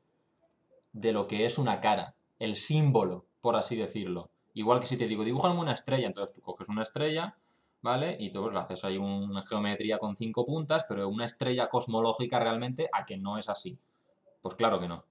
de 0.92 1.14
lo 1.14 1.28
que 1.28 1.46
es 1.46 1.58
una 1.58 1.80
cara, 1.80 2.16
el 2.40 2.58
símbolo, 2.58 3.26
por 3.40 3.56
así 3.56 3.76
decirlo. 3.76 4.30
Igual 4.54 4.80
que 4.80 4.88
si 4.88 4.98
te 4.98 5.08
digo, 5.08 5.24
dibújame 5.24 5.60
una 5.60 5.72
estrella, 5.72 6.08
entonces 6.08 6.36
tú 6.36 6.42
coges 6.42 6.70
una 6.70 6.84
estrella, 6.84 7.38
¿vale? 7.82 8.16
Y 8.20 8.32
tú 8.32 8.42
pues, 8.42 8.54
le 8.54 8.60
haces 8.60 8.84
ahí 8.86 8.98
una 8.98 9.44
geometría 9.44 9.98
con 9.98 10.16
cinco 10.16 10.46
puntas, 10.46 10.86
pero 10.88 11.08
una 11.10 11.26
estrella 11.26 11.70
cosmológica 11.70 12.40
realmente 12.40 12.90
a 12.92 13.06
que 13.06 13.18
no 13.18 13.38
es 13.38 13.50
así. 13.50 13.78
Pues 14.42 14.56
claro 14.56 14.80
que 14.80 14.88
no. 14.88 15.06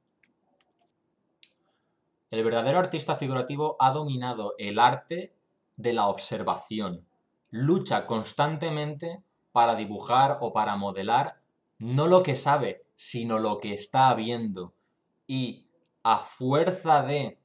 El 2.31 2.45
verdadero 2.45 2.79
artista 2.79 3.17
figurativo 3.17 3.77
ha 3.79 3.91
dominado 3.91 4.55
el 4.59 4.79
arte 4.79 5.35
de 5.77 5.93
la 5.93 6.09
observación. 6.09 7.07
Lucha 7.51 8.07
constantemente 8.07 9.23
para 9.53 9.75
dibujar 9.75 10.39
o 10.41 10.53
para 10.53 10.77
modelar 10.77 11.41
no 11.79 12.07
lo 12.07 12.23
que 12.23 12.37
sabe, 12.37 12.85
sino 12.95 13.39
lo 13.39 13.59
que 13.59 13.75
está 13.75 14.15
viendo. 14.15 14.75
Y 15.27 15.67
a 16.03 16.19
fuerza 16.19 17.03
de 17.03 17.39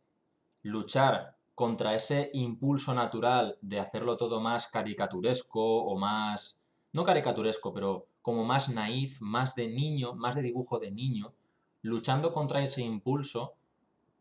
luchar 0.62 1.36
contra 1.56 1.96
ese 1.96 2.30
impulso 2.34 2.93
natural 2.93 3.58
de 3.62 3.80
hacerlo 3.80 4.15
todo 4.15 4.39
más 4.39 4.67
caricaturesco 4.67 5.60
o 5.60 5.98
más... 5.98 6.62
no 6.93 7.04
caricaturesco, 7.04 7.74
pero 7.74 8.08
como 8.22 8.43
más 8.43 8.70
naif, 8.70 9.22
más 9.22 9.56
de 9.56 9.70
niño, 9.70 10.13
más 10.13 10.36
de 10.36 10.43
dibujo 10.43 10.78
de 10.78 10.91
niño, 10.91 11.34
luchando 11.82 12.34
contra 12.34 12.62
ese 12.62 12.84
impulso, 12.84 13.56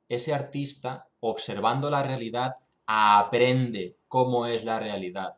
ese 0.09 0.33
artista, 0.33 1.09
observando 1.21 1.91
la 1.91 2.03
realidad, 2.03 2.57
aprende 2.87 3.99
cómo 4.09 4.47
es 4.47 4.65
la 4.65 4.79
realidad. 4.79 5.37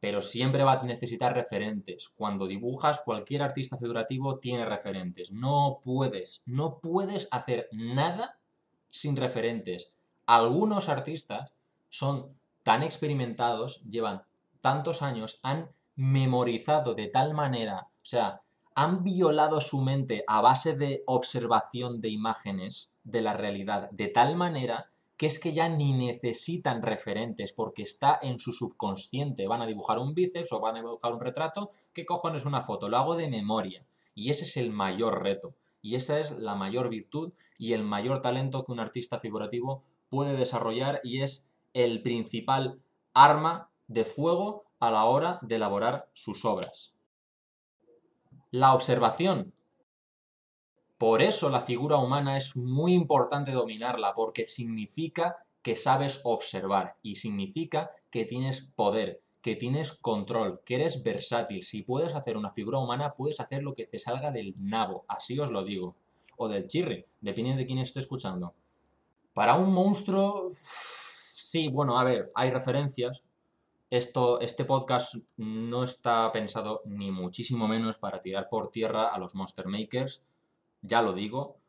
Pero 0.00 0.22
siempre 0.22 0.64
va 0.64 0.72
a 0.74 0.82
necesitar 0.82 1.34
referentes. 1.34 2.08
Cuando 2.08 2.46
dibujas, 2.46 3.00
cualquier 3.04 3.42
artista 3.42 3.76
figurativo 3.76 4.38
tiene 4.38 4.64
referentes. 4.64 5.32
No 5.32 5.80
puedes, 5.82 6.42
no 6.46 6.78
puedes 6.80 7.28
hacer 7.30 7.68
nada 7.72 8.38
sin 8.90 9.16
referentes 9.16 9.92
algunos 10.28 10.90
artistas 10.90 11.54
son 11.88 12.38
tan 12.62 12.82
experimentados, 12.82 13.82
llevan 13.88 14.24
tantos 14.60 15.00
años, 15.00 15.40
han 15.42 15.70
memorizado 15.96 16.92
de 16.94 17.08
tal 17.08 17.32
manera, 17.32 17.88
o 17.90 18.04
sea, 18.04 18.42
han 18.74 19.02
violado 19.02 19.62
su 19.62 19.80
mente 19.80 20.24
a 20.28 20.42
base 20.42 20.76
de 20.76 21.02
observación 21.06 22.02
de 22.02 22.10
imágenes 22.10 22.92
de 23.04 23.22
la 23.22 23.32
realidad, 23.32 23.90
de 23.90 24.08
tal 24.08 24.36
manera 24.36 24.92
que 25.18 25.26
es 25.26 25.40
que 25.40 25.52
ya 25.52 25.68
ni 25.68 25.92
necesitan 25.92 26.80
referentes 26.80 27.52
porque 27.52 27.82
está 27.82 28.18
en 28.22 28.38
su 28.38 28.52
subconsciente. 28.52 29.48
Van 29.48 29.60
a 29.60 29.66
dibujar 29.66 29.98
un 29.98 30.14
bíceps 30.14 30.52
o 30.52 30.60
van 30.60 30.76
a 30.76 30.78
dibujar 30.78 31.12
un 31.12 31.20
retrato, 31.20 31.70
¿qué 31.92 32.06
cojones 32.06 32.46
una 32.46 32.62
foto? 32.62 32.88
Lo 32.88 32.96
hago 32.96 33.16
de 33.16 33.28
memoria. 33.28 33.84
Y 34.14 34.30
ese 34.30 34.44
es 34.44 34.56
el 34.56 34.70
mayor 34.70 35.22
reto. 35.22 35.56
Y 35.82 35.96
esa 35.96 36.20
es 36.20 36.38
la 36.38 36.54
mayor 36.54 36.88
virtud 36.88 37.32
y 37.58 37.72
el 37.72 37.82
mayor 37.82 38.22
talento 38.22 38.64
que 38.64 38.70
un 38.70 38.78
artista 38.78 39.18
figurativo 39.18 39.82
puede 40.08 40.36
desarrollar 40.36 41.00
y 41.02 41.20
es 41.22 41.50
el 41.74 42.00
principal 42.02 42.80
arma 43.12 43.70
de 43.88 44.04
fuego 44.04 44.66
a 44.78 44.92
la 44.92 45.04
hora 45.04 45.40
de 45.42 45.56
elaborar 45.56 46.08
sus 46.12 46.44
obras. 46.44 46.96
La 48.52 48.72
observación. 48.72 49.52
Por 50.98 51.22
eso 51.22 51.48
la 51.48 51.60
figura 51.60 51.96
humana 51.96 52.36
es 52.36 52.56
muy 52.56 52.92
importante 52.92 53.52
dominarla, 53.52 54.14
porque 54.14 54.44
significa 54.44 55.36
que 55.62 55.76
sabes 55.76 56.20
observar 56.24 56.96
y 57.02 57.14
significa 57.14 57.90
que 58.10 58.24
tienes 58.24 58.62
poder, 58.62 59.22
que 59.40 59.54
tienes 59.54 59.92
control, 59.92 60.60
que 60.64 60.74
eres 60.74 61.04
versátil. 61.04 61.62
Si 61.62 61.82
puedes 61.82 62.16
hacer 62.16 62.36
una 62.36 62.50
figura 62.50 62.78
humana, 62.78 63.14
puedes 63.14 63.38
hacer 63.38 63.62
lo 63.62 63.74
que 63.74 63.86
te 63.86 64.00
salga 64.00 64.32
del 64.32 64.54
nabo, 64.58 65.04
así 65.06 65.38
os 65.38 65.52
lo 65.52 65.64
digo. 65.64 65.94
O 66.36 66.48
del 66.48 66.66
chirri, 66.66 67.04
depende 67.20 67.54
de 67.54 67.66
quién 67.66 67.78
esté 67.78 68.00
escuchando. 68.00 68.54
Para 69.34 69.54
un 69.54 69.72
monstruo, 69.72 70.48
sí, 70.50 71.68
bueno, 71.68 71.96
a 71.96 72.02
ver, 72.02 72.32
hay 72.34 72.50
referencias. 72.50 73.22
Esto, 73.90 74.40
este 74.40 74.64
podcast 74.64 75.14
no 75.36 75.84
está 75.84 76.30
pensado 76.32 76.82
ni 76.84 77.12
muchísimo 77.12 77.68
menos 77.68 77.98
para 77.98 78.20
tirar 78.20 78.48
por 78.50 78.70
tierra 78.70 79.06
a 79.08 79.18
los 79.18 79.34
Monster 79.34 79.66
Makers, 79.66 80.24
ya 80.82 81.02
lo 81.02 81.12
digo. 81.12 81.60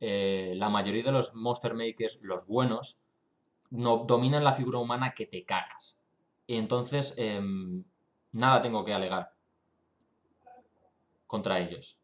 Eh, 0.00 0.54
la 0.56 0.68
mayoría 0.70 1.02
de 1.02 1.12
los 1.12 1.34
Monster 1.34 1.74
Makers, 1.74 2.18
los 2.22 2.46
buenos, 2.46 3.02
no, 3.70 4.04
dominan 4.06 4.44
la 4.44 4.52
figura 4.52 4.78
humana 4.78 5.14
que 5.14 5.26
te 5.26 5.44
cagas. 5.44 6.00
Y 6.46 6.56
entonces, 6.56 7.14
em, 7.18 7.84
nada 8.32 8.60
tengo 8.62 8.84
que 8.84 8.94
alegar 8.94 9.32
contra 11.26 11.60
ellos. 11.60 11.96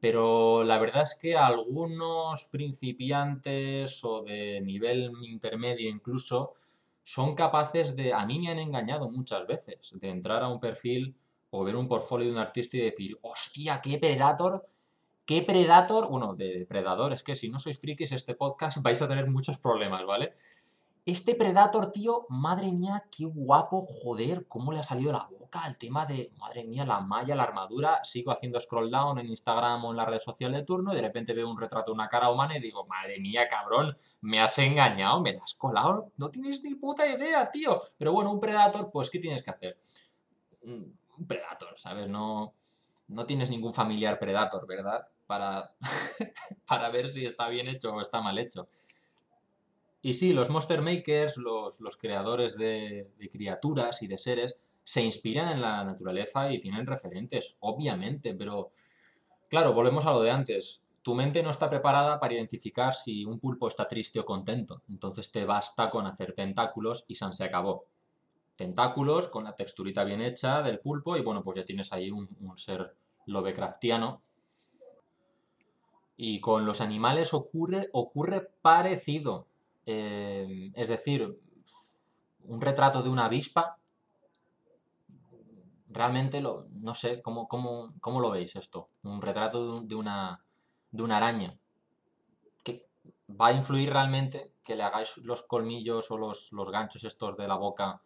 Pero 0.00 0.64
la 0.64 0.78
verdad 0.78 1.02
es 1.02 1.16
que 1.20 1.36
algunos 1.36 2.46
principiantes 2.46 4.04
o 4.04 4.22
de 4.22 4.60
nivel 4.60 5.12
intermedio 5.22 5.88
incluso 5.88 6.52
son 7.02 7.34
capaces 7.34 7.96
de, 7.96 8.12
a 8.12 8.24
mí 8.26 8.38
me 8.38 8.50
han 8.50 8.58
engañado 8.58 9.10
muchas 9.10 9.46
veces, 9.46 9.94
de 10.00 10.10
entrar 10.10 10.42
a 10.42 10.48
un 10.48 10.60
perfil 10.60 11.16
o 11.50 11.64
ver 11.64 11.74
un 11.74 11.88
portfolio 11.88 12.26
de 12.26 12.32
un 12.32 12.38
artista 12.38 12.76
y 12.76 12.80
decir, 12.80 13.18
hostia, 13.22 13.80
qué 13.80 13.98
Predator, 13.98 14.68
qué 15.28 15.42
Predator, 15.42 16.08
bueno, 16.08 16.34
de 16.34 16.64
Predador, 16.66 17.12
es 17.12 17.22
que 17.22 17.36
si 17.36 17.50
no 17.50 17.58
sois 17.58 17.78
frikis 17.78 18.12
este 18.12 18.34
podcast 18.34 18.78
vais 18.82 19.02
a 19.02 19.08
tener 19.08 19.28
muchos 19.28 19.58
problemas, 19.58 20.06
¿vale? 20.06 20.32
Este 21.04 21.34
Predator, 21.34 21.92
tío, 21.92 22.24
madre 22.30 22.72
mía, 22.72 23.04
qué 23.14 23.26
guapo, 23.26 23.82
joder, 23.82 24.46
cómo 24.48 24.72
le 24.72 24.78
ha 24.78 24.82
salido 24.82 25.12
la 25.12 25.28
boca 25.30 25.60
al 25.64 25.76
tema 25.76 26.06
de, 26.06 26.32
madre 26.38 26.64
mía, 26.64 26.86
la 26.86 27.00
malla, 27.00 27.34
la 27.34 27.42
armadura. 27.42 28.02
Sigo 28.04 28.30
haciendo 28.30 28.58
scroll 28.58 28.90
down 28.90 29.18
en 29.18 29.26
Instagram 29.26 29.84
o 29.84 29.90
en 29.90 29.98
la 29.98 30.06
red 30.06 30.18
social 30.18 30.50
de 30.52 30.62
turno 30.62 30.92
y 30.92 30.96
de 30.96 31.02
repente 31.02 31.34
veo 31.34 31.50
un 31.50 31.60
retrato 31.60 31.92
de 31.92 31.96
una 31.96 32.08
cara 32.08 32.30
humana 32.30 32.56
y 32.56 32.60
digo, 32.60 32.86
madre 32.86 33.20
mía, 33.20 33.48
cabrón, 33.48 33.94
me 34.22 34.40
has 34.40 34.58
engañado, 34.58 35.20
me 35.20 35.34
la 35.34 35.42
has 35.44 35.54
colado. 35.54 36.10
No 36.16 36.30
tienes 36.30 36.62
ni 36.64 36.74
puta 36.74 37.06
idea, 37.06 37.50
tío. 37.50 37.82
Pero 37.98 38.14
bueno, 38.14 38.32
un 38.32 38.40
Predator, 38.40 38.90
pues, 38.90 39.10
¿qué 39.10 39.18
tienes 39.18 39.42
que 39.42 39.50
hacer? 39.50 39.78
Un 40.62 41.26
Predator, 41.26 41.74
¿sabes? 41.76 42.08
No, 42.08 42.54
no 43.08 43.26
tienes 43.26 43.50
ningún 43.50 43.74
familiar 43.74 44.18
Predator, 44.18 44.66
¿verdad? 44.66 45.06
Para, 45.28 45.76
para 46.66 46.90
ver 46.90 47.06
si 47.06 47.24
está 47.24 47.48
bien 47.48 47.68
hecho 47.68 47.92
o 47.94 48.00
está 48.00 48.20
mal 48.20 48.36
hecho. 48.36 48.68
Y 50.00 50.14
sí, 50.14 50.32
los 50.32 50.48
Monster 50.48 50.80
Makers, 50.80 51.38
los, 51.38 51.96
creadores 51.96 52.56
de, 52.56 53.10
criaturas 53.32 54.02
y 54.02 54.06
de 54.06 54.18
seres, 54.18 54.60
se 54.84 55.02
inspiran 55.02 55.48
en 55.48 55.60
la 55.60 55.84
naturaleza 55.84 56.52
y 56.52 56.60
tienen 56.60 56.86
referentes, 56.86 57.56
obviamente, 57.60 58.34
pero 58.34 58.70
claro, 59.48 59.72
volvemos 59.72 60.06
a 60.06 60.12
lo 60.12 60.22
de 60.22 60.30
antes. 60.30 60.86
Tu 61.02 61.14
mente 61.14 61.42
no 61.42 61.50
está 61.50 61.68
preparada 61.68 62.20
para 62.20 62.34
identificar 62.34 62.94
si 62.94 63.24
un 63.24 63.38
pulpo 63.40 63.68
está 63.68 63.88
triste 63.88 64.20
o 64.20 64.24
contento, 64.24 64.82
entonces 64.88 65.32
te 65.32 65.44
basta 65.44 65.90
con 65.90 66.06
hacer 66.06 66.32
tentáculos 66.32 67.04
y 67.08 67.14
San 67.14 67.34
se 67.34 67.44
acabó. 67.44 67.86
Tentáculos 68.56 69.28
con 69.28 69.44
la 69.44 69.54
texturita 69.54 70.04
bien 70.04 70.20
hecha 70.20 70.62
del 70.62 70.80
pulpo 70.80 71.16
y 71.16 71.22
bueno, 71.22 71.42
pues 71.42 71.56
ya 71.56 71.64
tienes 71.64 71.92
ahí 71.92 72.10
un, 72.10 72.28
un 72.40 72.56
ser 72.56 72.94
Lovecraftiano. 73.26 74.22
Y 76.18 76.40
con 76.40 76.66
los 76.66 76.80
animales 76.82 77.32
ocurre, 77.32 77.88
ocurre 77.92 78.50
parecido. 78.60 79.46
Em, 79.86 80.72
es 80.74 80.88
decir, 80.88 81.38
un 82.44 82.60
retrato 82.60 83.02
de 83.02 83.08
una 83.08 83.26
avispa, 83.26 83.78
realmente 85.88 86.40
lo, 86.40 86.66
no 86.70 86.94
sé, 86.94 87.22
¿cómo, 87.22 87.48
cómo, 87.48 88.20
lo 88.20 88.30
veis 88.30 88.56
esto? 88.56 88.88
Un 89.04 89.22
retrato 89.22 89.80
de, 89.82 89.94
una, 89.94 90.42
de 90.90 91.02
una 91.02 91.18
araña. 91.18 91.56
que 92.64 92.86
¿Va 93.28 93.48
a 93.48 93.52
influir 93.52 93.90
realmente 93.90 94.52
que 94.64 94.76
le 94.76 94.82
hagáis 94.82 95.18
los 95.18 95.42
colmillos 95.42 96.10
o 96.10 96.18
los, 96.18 96.52
los 96.52 96.70
ganchos 96.70 97.04
estos 97.04 97.36
de 97.36 97.48
la 97.48 97.54
boca 97.54 98.02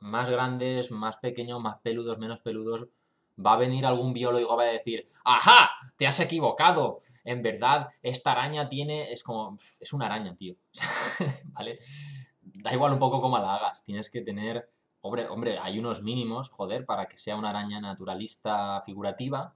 más 0.00 0.28
grandes, 0.28 0.90
más 0.90 1.16
pequeños, 1.18 1.60
más 1.60 1.78
peludos, 1.80 2.18
menos 2.18 2.40
peludos? 2.40 2.88
Va 3.44 3.52
a 3.52 3.56
venir 3.56 3.86
algún 3.86 4.12
biólogo 4.12 4.54
y 4.54 4.56
va 4.56 4.62
a 4.62 4.72
decir, 4.72 5.06
¡ajá! 5.24 5.70
Te 5.96 6.06
has 6.06 6.20
equivocado. 6.20 7.00
En 7.24 7.42
verdad, 7.42 7.88
esta 8.02 8.32
araña 8.32 8.68
tiene... 8.68 9.12
Es 9.12 9.22
como... 9.22 9.56
Es 9.80 9.92
una 9.92 10.06
araña, 10.06 10.34
tío. 10.34 10.56
¿Vale? 11.52 11.78
Da 12.40 12.72
igual 12.72 12.92
un 12.92 12.98
poco 12.98 13.20
cómo 13.20 13.38
la 13.38 13.54
hagas. 13.54 13.84
Tienes 13.84 14.10
que 14.10 14.22
tener... 14.22 14.70
Hombre, 15.00 15.28
hombre, 15.28 15.58
hay 15.58 15.78
unos 15.78 16.02
mínimos, 16.02 16.50
joder, 16.50 16.84
para 16.84 17.06
que 17.06 17.16
sea 17.16 17.36
una 17.36 17.50
araña 17.50 17.80
naturalista 17.80 18.82
figurativa, 18.82 19.54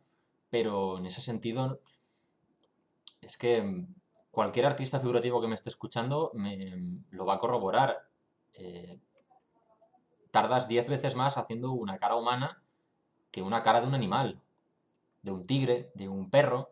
pero 0.51 0.99
en 0.99 1.07
ese 1.07 1.21
sentido 1.21 1.81
es 3.21 3.37
que 3.37 3.87
cualquier 4.31 4.66
artista 4.66 5.01
figurativo 5.01 5.40
que 5.40 5.49
me 5.49 5.57
esté 5.57 5.68
escuchando 5.68 6.31
me 6.35 7.03
lo 7.11 7.27
va 7.27 7.35
a 7.35 7.38
corroborar. 7.40 8.09
Eh, 8.55 9.01
tardas 10.31 10.68
10 10.68 10.88
veces 10.88 11.16
más 11.16 11.37
haciendo 11.37 11.73
una 11.73 11.99
cara 11.99 12.14
humana 12.14 12.62
que 13.33 13.42
una 13.42 13.62
cara 13.62 13.81
de 13.81 13.88
un 13.88 13.95
animal, 13.95 14.40
de 15.23 15.33
un 15.33 15.42
tigre, 15.42 15.90
de 15.95 16.09
un 16.09 16.31
perro. 16.31 16.71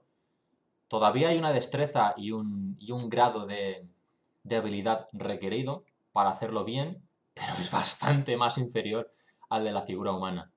Todavía 0.87 1.31
hay 1.31 1.39
una 1.39 1.53
destreza 1.53 2.15
y 2.17 2.31
un, 2.33 2.79
un 2.89 3.09
grado 3.09 3.47
de, 3.47 3.89
de 4.45 4.57
habilidad 4.57 5.07
requerido 5.13 5.85
para 6.13 6.31
hacerlo 6.31 6.65
bien, 6.65 7.03
pero 7.35 7.55
es 7.59 7.71
bastante 7.73 8.37
más 8.37 8.59
inferior 8.59 9.11
al 9.49 9.65
de 9.65 9.73
la 9.73 9.83
figura 9.83 10.13
humana. 10.13 10.53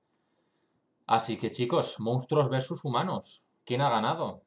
Así 1.06 1.36
que 1.38 1.50
chicos, 1.50 2.00
monstruos 2.00 2.48
versus 2.48 2.84
humanos. 2.84 3.48
¿Quién 3.64 3.80
ha 3.80 3.90
ganado? 3.90 4.42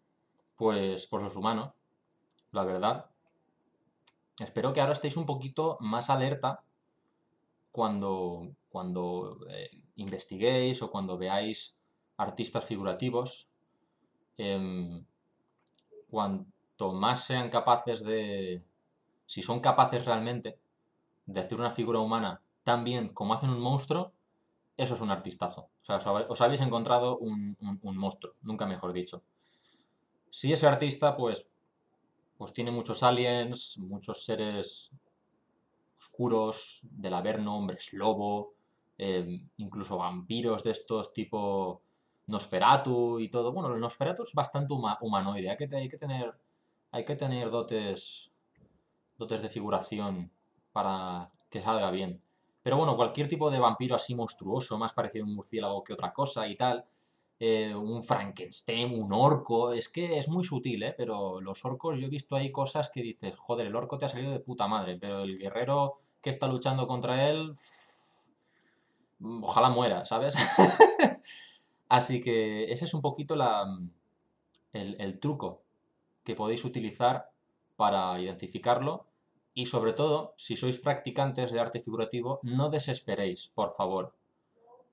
Pues, 0.56 1.06
por 1.06 1.22
los 1.22 1.36
humanos, 1.36 1.74
la 2.52 2.64
verdad. 2.64 3.10
Espero 4.40 4.74
que 4.74 4.82
ahora 4.82 4.94
estéis 4.94 5.18
un 5.18 5.26
poquito 5.26 5.78
más 5.80 6.10
alerta 6.10 6.64
cuando, 7.78 8.56
cuando 8.70 9.38
eh, 9.52 9.70
investiguéis 9.98 10.82
o 10.82 10.90
cuando 10.90 11.16
veáis 11.16 11.78
artistas 12.18 12.66
figurativos, 12.66 13.52
em, 14.36 15.06
cuanto 16.10 16.94
más 16.94 17.24
sean 17.24 17.52
capaces 17.52 18.04
de, 18.04 18.64
si 19.28 19.44
son 19.44 19.60
capaces 19.60 20.08
realmente 20.08 20.58
de 21.28 21.40
hacer 21.40 21.60
una 21.60 21.70
figura 21.70 22.00
humana 22.00 22.42
tan 22.64 22.84
bien 22.84 23.10
como 23.10 23.36
hacen 23.36 23.52
un 23.52 23.60
monstruo, 23.60 24.12
eso 24.76 24.96
es 24.96 25.02
un 25.02 25.12
artistazo. 25.12 25.70
O 25.84 25.86
sea, 25.86 25.98
os 25.98 26.42
habéis 26.42 26.62
encontrado 26.62 27.20
un, 27.20 27.56
monstruo, 27.84 28.34
nunca 28.42 28.66
mejor 28.66 28.92
dicho. 28.92 29.22
Si 30.32 30.52
ese 30.52 30.66
artista, 30.66 31.16
pues, 31.16 31.52
pues 32.40 32.54
tiene 32.54 32.72
muchos 32.72 33.04
aliens, 33.04 33.78
muchos 33.78 34.26
seres 34.26 34.96
oscuros, 35.98 36.82
del 36.84 37.14
Averno, 37.14 37.58
hombres 37.58 37.94
lobo, 37.94 38.58
Em, 38.98 39.48
incluso 39.58 39.98
vampiros 39.98 40.64
de 40.64 40.72
estos 40.72 41.14
tipo 41.14 41.84
Nosferatu 42.28 43.20
y 43.20 43.30
todo. 43.30 43.54
Bueno, 43.54 43.74
el 43.74 43.80
Nosferatu 43.80 44.24
es 44.24 44.34
bastante 44.34 44.74
humanoide, 44.74 45.50
hay 45.52 45.58
que, 45.58 45.76
hay 45.76 45.88
que, 45.88 45.98
tener, 45.98 46.34
hay 46.92 47.06
que 47.06 47.16
tener 47.16 47.52
dotes, 47.52 48.32
dotes 49.18 49.42
de 49.42 49.50
figuración 49.50 50.32
para 50.72 51.32
que 51.50 51.62
salga 51.62 51.92
bien. 51.92 52.22
Pero 52.64 52.78
bueno, 52.78 52.96
cualquier 52.96 53.28
tipo 53.28 53.52
de 53.52 53.60
vampiro 53.60 53.96
así 53.96 54.16
monstruoso, 54.16 54.78
más 54.78 54.94
parecido 54.94 55.26
a 55.26 55.28
un 55.28 55.36
murciélago 55.36 55.84
que 55.84 55.94
otra 55.94 56.12
cosa 56.12 56.48
y 56.48 56.56
tal, 56.56 56.84
eh, 57.40 57.74
un 57.76 58.04
Frankenstein, 58.04 59.00
un 59.00 59.14
orco, 59.14 59.74
es 59.74 59.90
que 59.90 60.18
es 60.18 60.28
muy 60.30 60.44
sutil, 60.44 60.84
¿eh? 60.84 60.96
Pero 60.98 61.42
los 61.42 61.64
orcos, 61.66 62.00
yo 62.00 62.08
he 62.08 62.10
visto 62.10 62.36
ahí 62.36 62.52
cosas 62.52 62.90
que 62.90 63.02
dices, 63.02 63.36
joder, 63.38 63.68
el 63.68 63.76
orco 63.76 63.98
te 63.98 64.06
ha 64.06 64.10
salido 64.10 64.32
de 64.32 64.40
puta 64.40 64.68
madre, 64.68 64.98
pero 65.00 65.22
el 65.22 65.38
guerrero 65.38 66.00
que 66.22 66.30
está 66.30 66.48
luchando 66.48 66.88
contra 66.88 67.30
él, 67.30 67.54
Mm, 69.20 69.44
ojalá 69.44 69.70
muera, 69.70 70.06
¿sabes? 70.06 70.36
Así 71.90 72.22
que 72.22 72.72
ese 72.72 72.86
es 72.86 72.94
un 72.94 73.02
poquito 73.02 73.36
la, 73.36 73.66
mm, 73.66 73.90
el, 74.74 75.20
truco 75.20 75.64
que 76.24 76.36
podéis 76.36 76.66
utilizar 76.66 77.32
para 77.76 78.20
identificarlo 78.20 79.08
y 79.54 79.66
sobre 79.68 79.94
todo, 79.94 80.34
si 80.38 80.56
sois 80.56 80.78
practicantes 80.78 81.52
de 81.52 81.60
arte 81.60 81.80
figurativo, 81.80 82.40
no 82.44 82.70
desesperéis, 82.70 83.50
por 83.50 83.72
favor. 83.72 84.14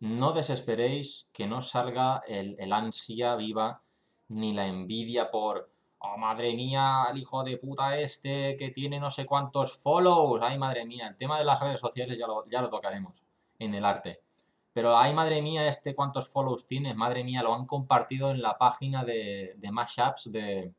No 0.05 0.33
desesperéis 0.33 1.31
que 1.33 1.47
no 1.47 1.63
salga 1.63 2.23
el, 2.29 2.73
ansia 2.75 3.37
viva 3.37 3.81
ni 4.29 4.53
la 4.53 4.67
envidia 4.67 5.31
por 5.31 5.71
oh 5.99 6.19
madre 6.19 6.53
mía, 6.53 7.07
el 7.11 7.17
hijo 7.17 7.43
de 7.43 7.57
puta 7.57 7.99
este 7.99 8.55
que 8.59 8.71
tiene 8.71 9.01
no 9.01 9.09
sé 9.09 9.25
cuántos 9.25 9.79
follows, 9.79 10.43
ay 10.43 10.59
madre 10.59 10.85
mía, 10.85 11.09
el 11.09 11.17
tema 11.17 11.39
de 11.39 11.47
las 11.47 11.59
redes 11.59 11.81
sociales 11.81 12.19
ya 12.19 12.27
ya 12.51 12.61
lo 12.61 12.69
tocaremos 12.69 13.25
en 13.59 13.73
el 13.73 13.83
arte. 13.83 14.21
Pero 14.75 14.95
ay, 14.95 15.15
madre 15.15 15.41
mía, 15.41 15.67
este 15.67 15.95
cuántos 15.95 16.29
follows 16.29 16.67
tiene, 16.67 16.93
madre 16.93 17.25
mía, 17.25 17.43
lo 17.43 17.55
han 17.55 17.65
compartido 17.65 18.31
en 18.31 18.43
la 18.43 18.59
página 18.59 19.05
de, 19.05 19.55
de 19.57 19.73
Mashups 19.73 20.31
de, 20.33 20.75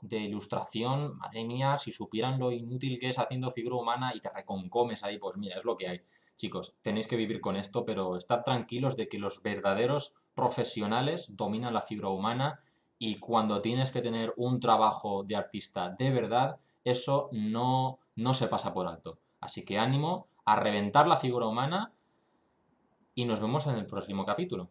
de 0.00 0.18
ilustración, 0.18 1.16
madre 1.18 1.44
mía, 1.44 1.76
si 1.76 1.92
supieran 1.92 2.40
lo 2.40 2.50
inútil 2.50 2.98
que 2.98 3.10
es 3.10 3.18
haciendo 3.20 3.52
figura 3.52 3.76
humana 3.76 4.12
y 4.12 4.20
te 4.20 4.30
reconcomes 4.30 5.04
ahí, 5.04 5.18
pues 5.18 5.36
mira, 5.36 5.56
es 5.56 5.64
lo 5.64 5.76
que 5.76 5.86
hay. 5.86 6.00
Chicos, 6.36 6.76
tenéis 6.82 7.08
que 7.08 7.16
vivir 7.16 7.40
con 7.40 7.56
esto, 7.56 7.84
pero 7.84 8.16
estad 8.16 8.42
tranquilos 8.42 8.96
de 8.96 9.08
que 9.08 9.18
los 9.18 9.42
verdaderos 9.42 10.18
profesionales 10.34 11.34
dominan 11.36 11.72
la 11.72 11.80
figura 11.80 12.10
humana 12.10 12.60
y 12.98 13.18
cuando 13.18 13.62
tienes 13.62 13.90
que 13.90 14.02
tener 14.02 14.34
un 14.36 14.60
trabajo 14.60 15.24
de 15.24 15.34
artista 15.34 15.88
de 15.88 16.10
verdad, 16.10 16.58
eso 16.84 17.30
no, 17.32 17.98
no 18.14 18.34
se 18.34 18.48
pasa 18.48 18.74
por 18.74 18.86
alto. 18.86 19.18
Así 19.40 19.64
que 19.64 19.78
ánimo 19.78 20.28
a 20.44 20.56
reventar 20.56 21.08
la 21.08 21.16
figura 21.16 21.46
humana 21.46 21.92
y 23.14 23.24
nos 23.24 23.40
vemos 23.40 23.66
en 23.66 23.76
el 23.76 23.86
próximo 23.86 24.24
capítulo. 24.26 24.68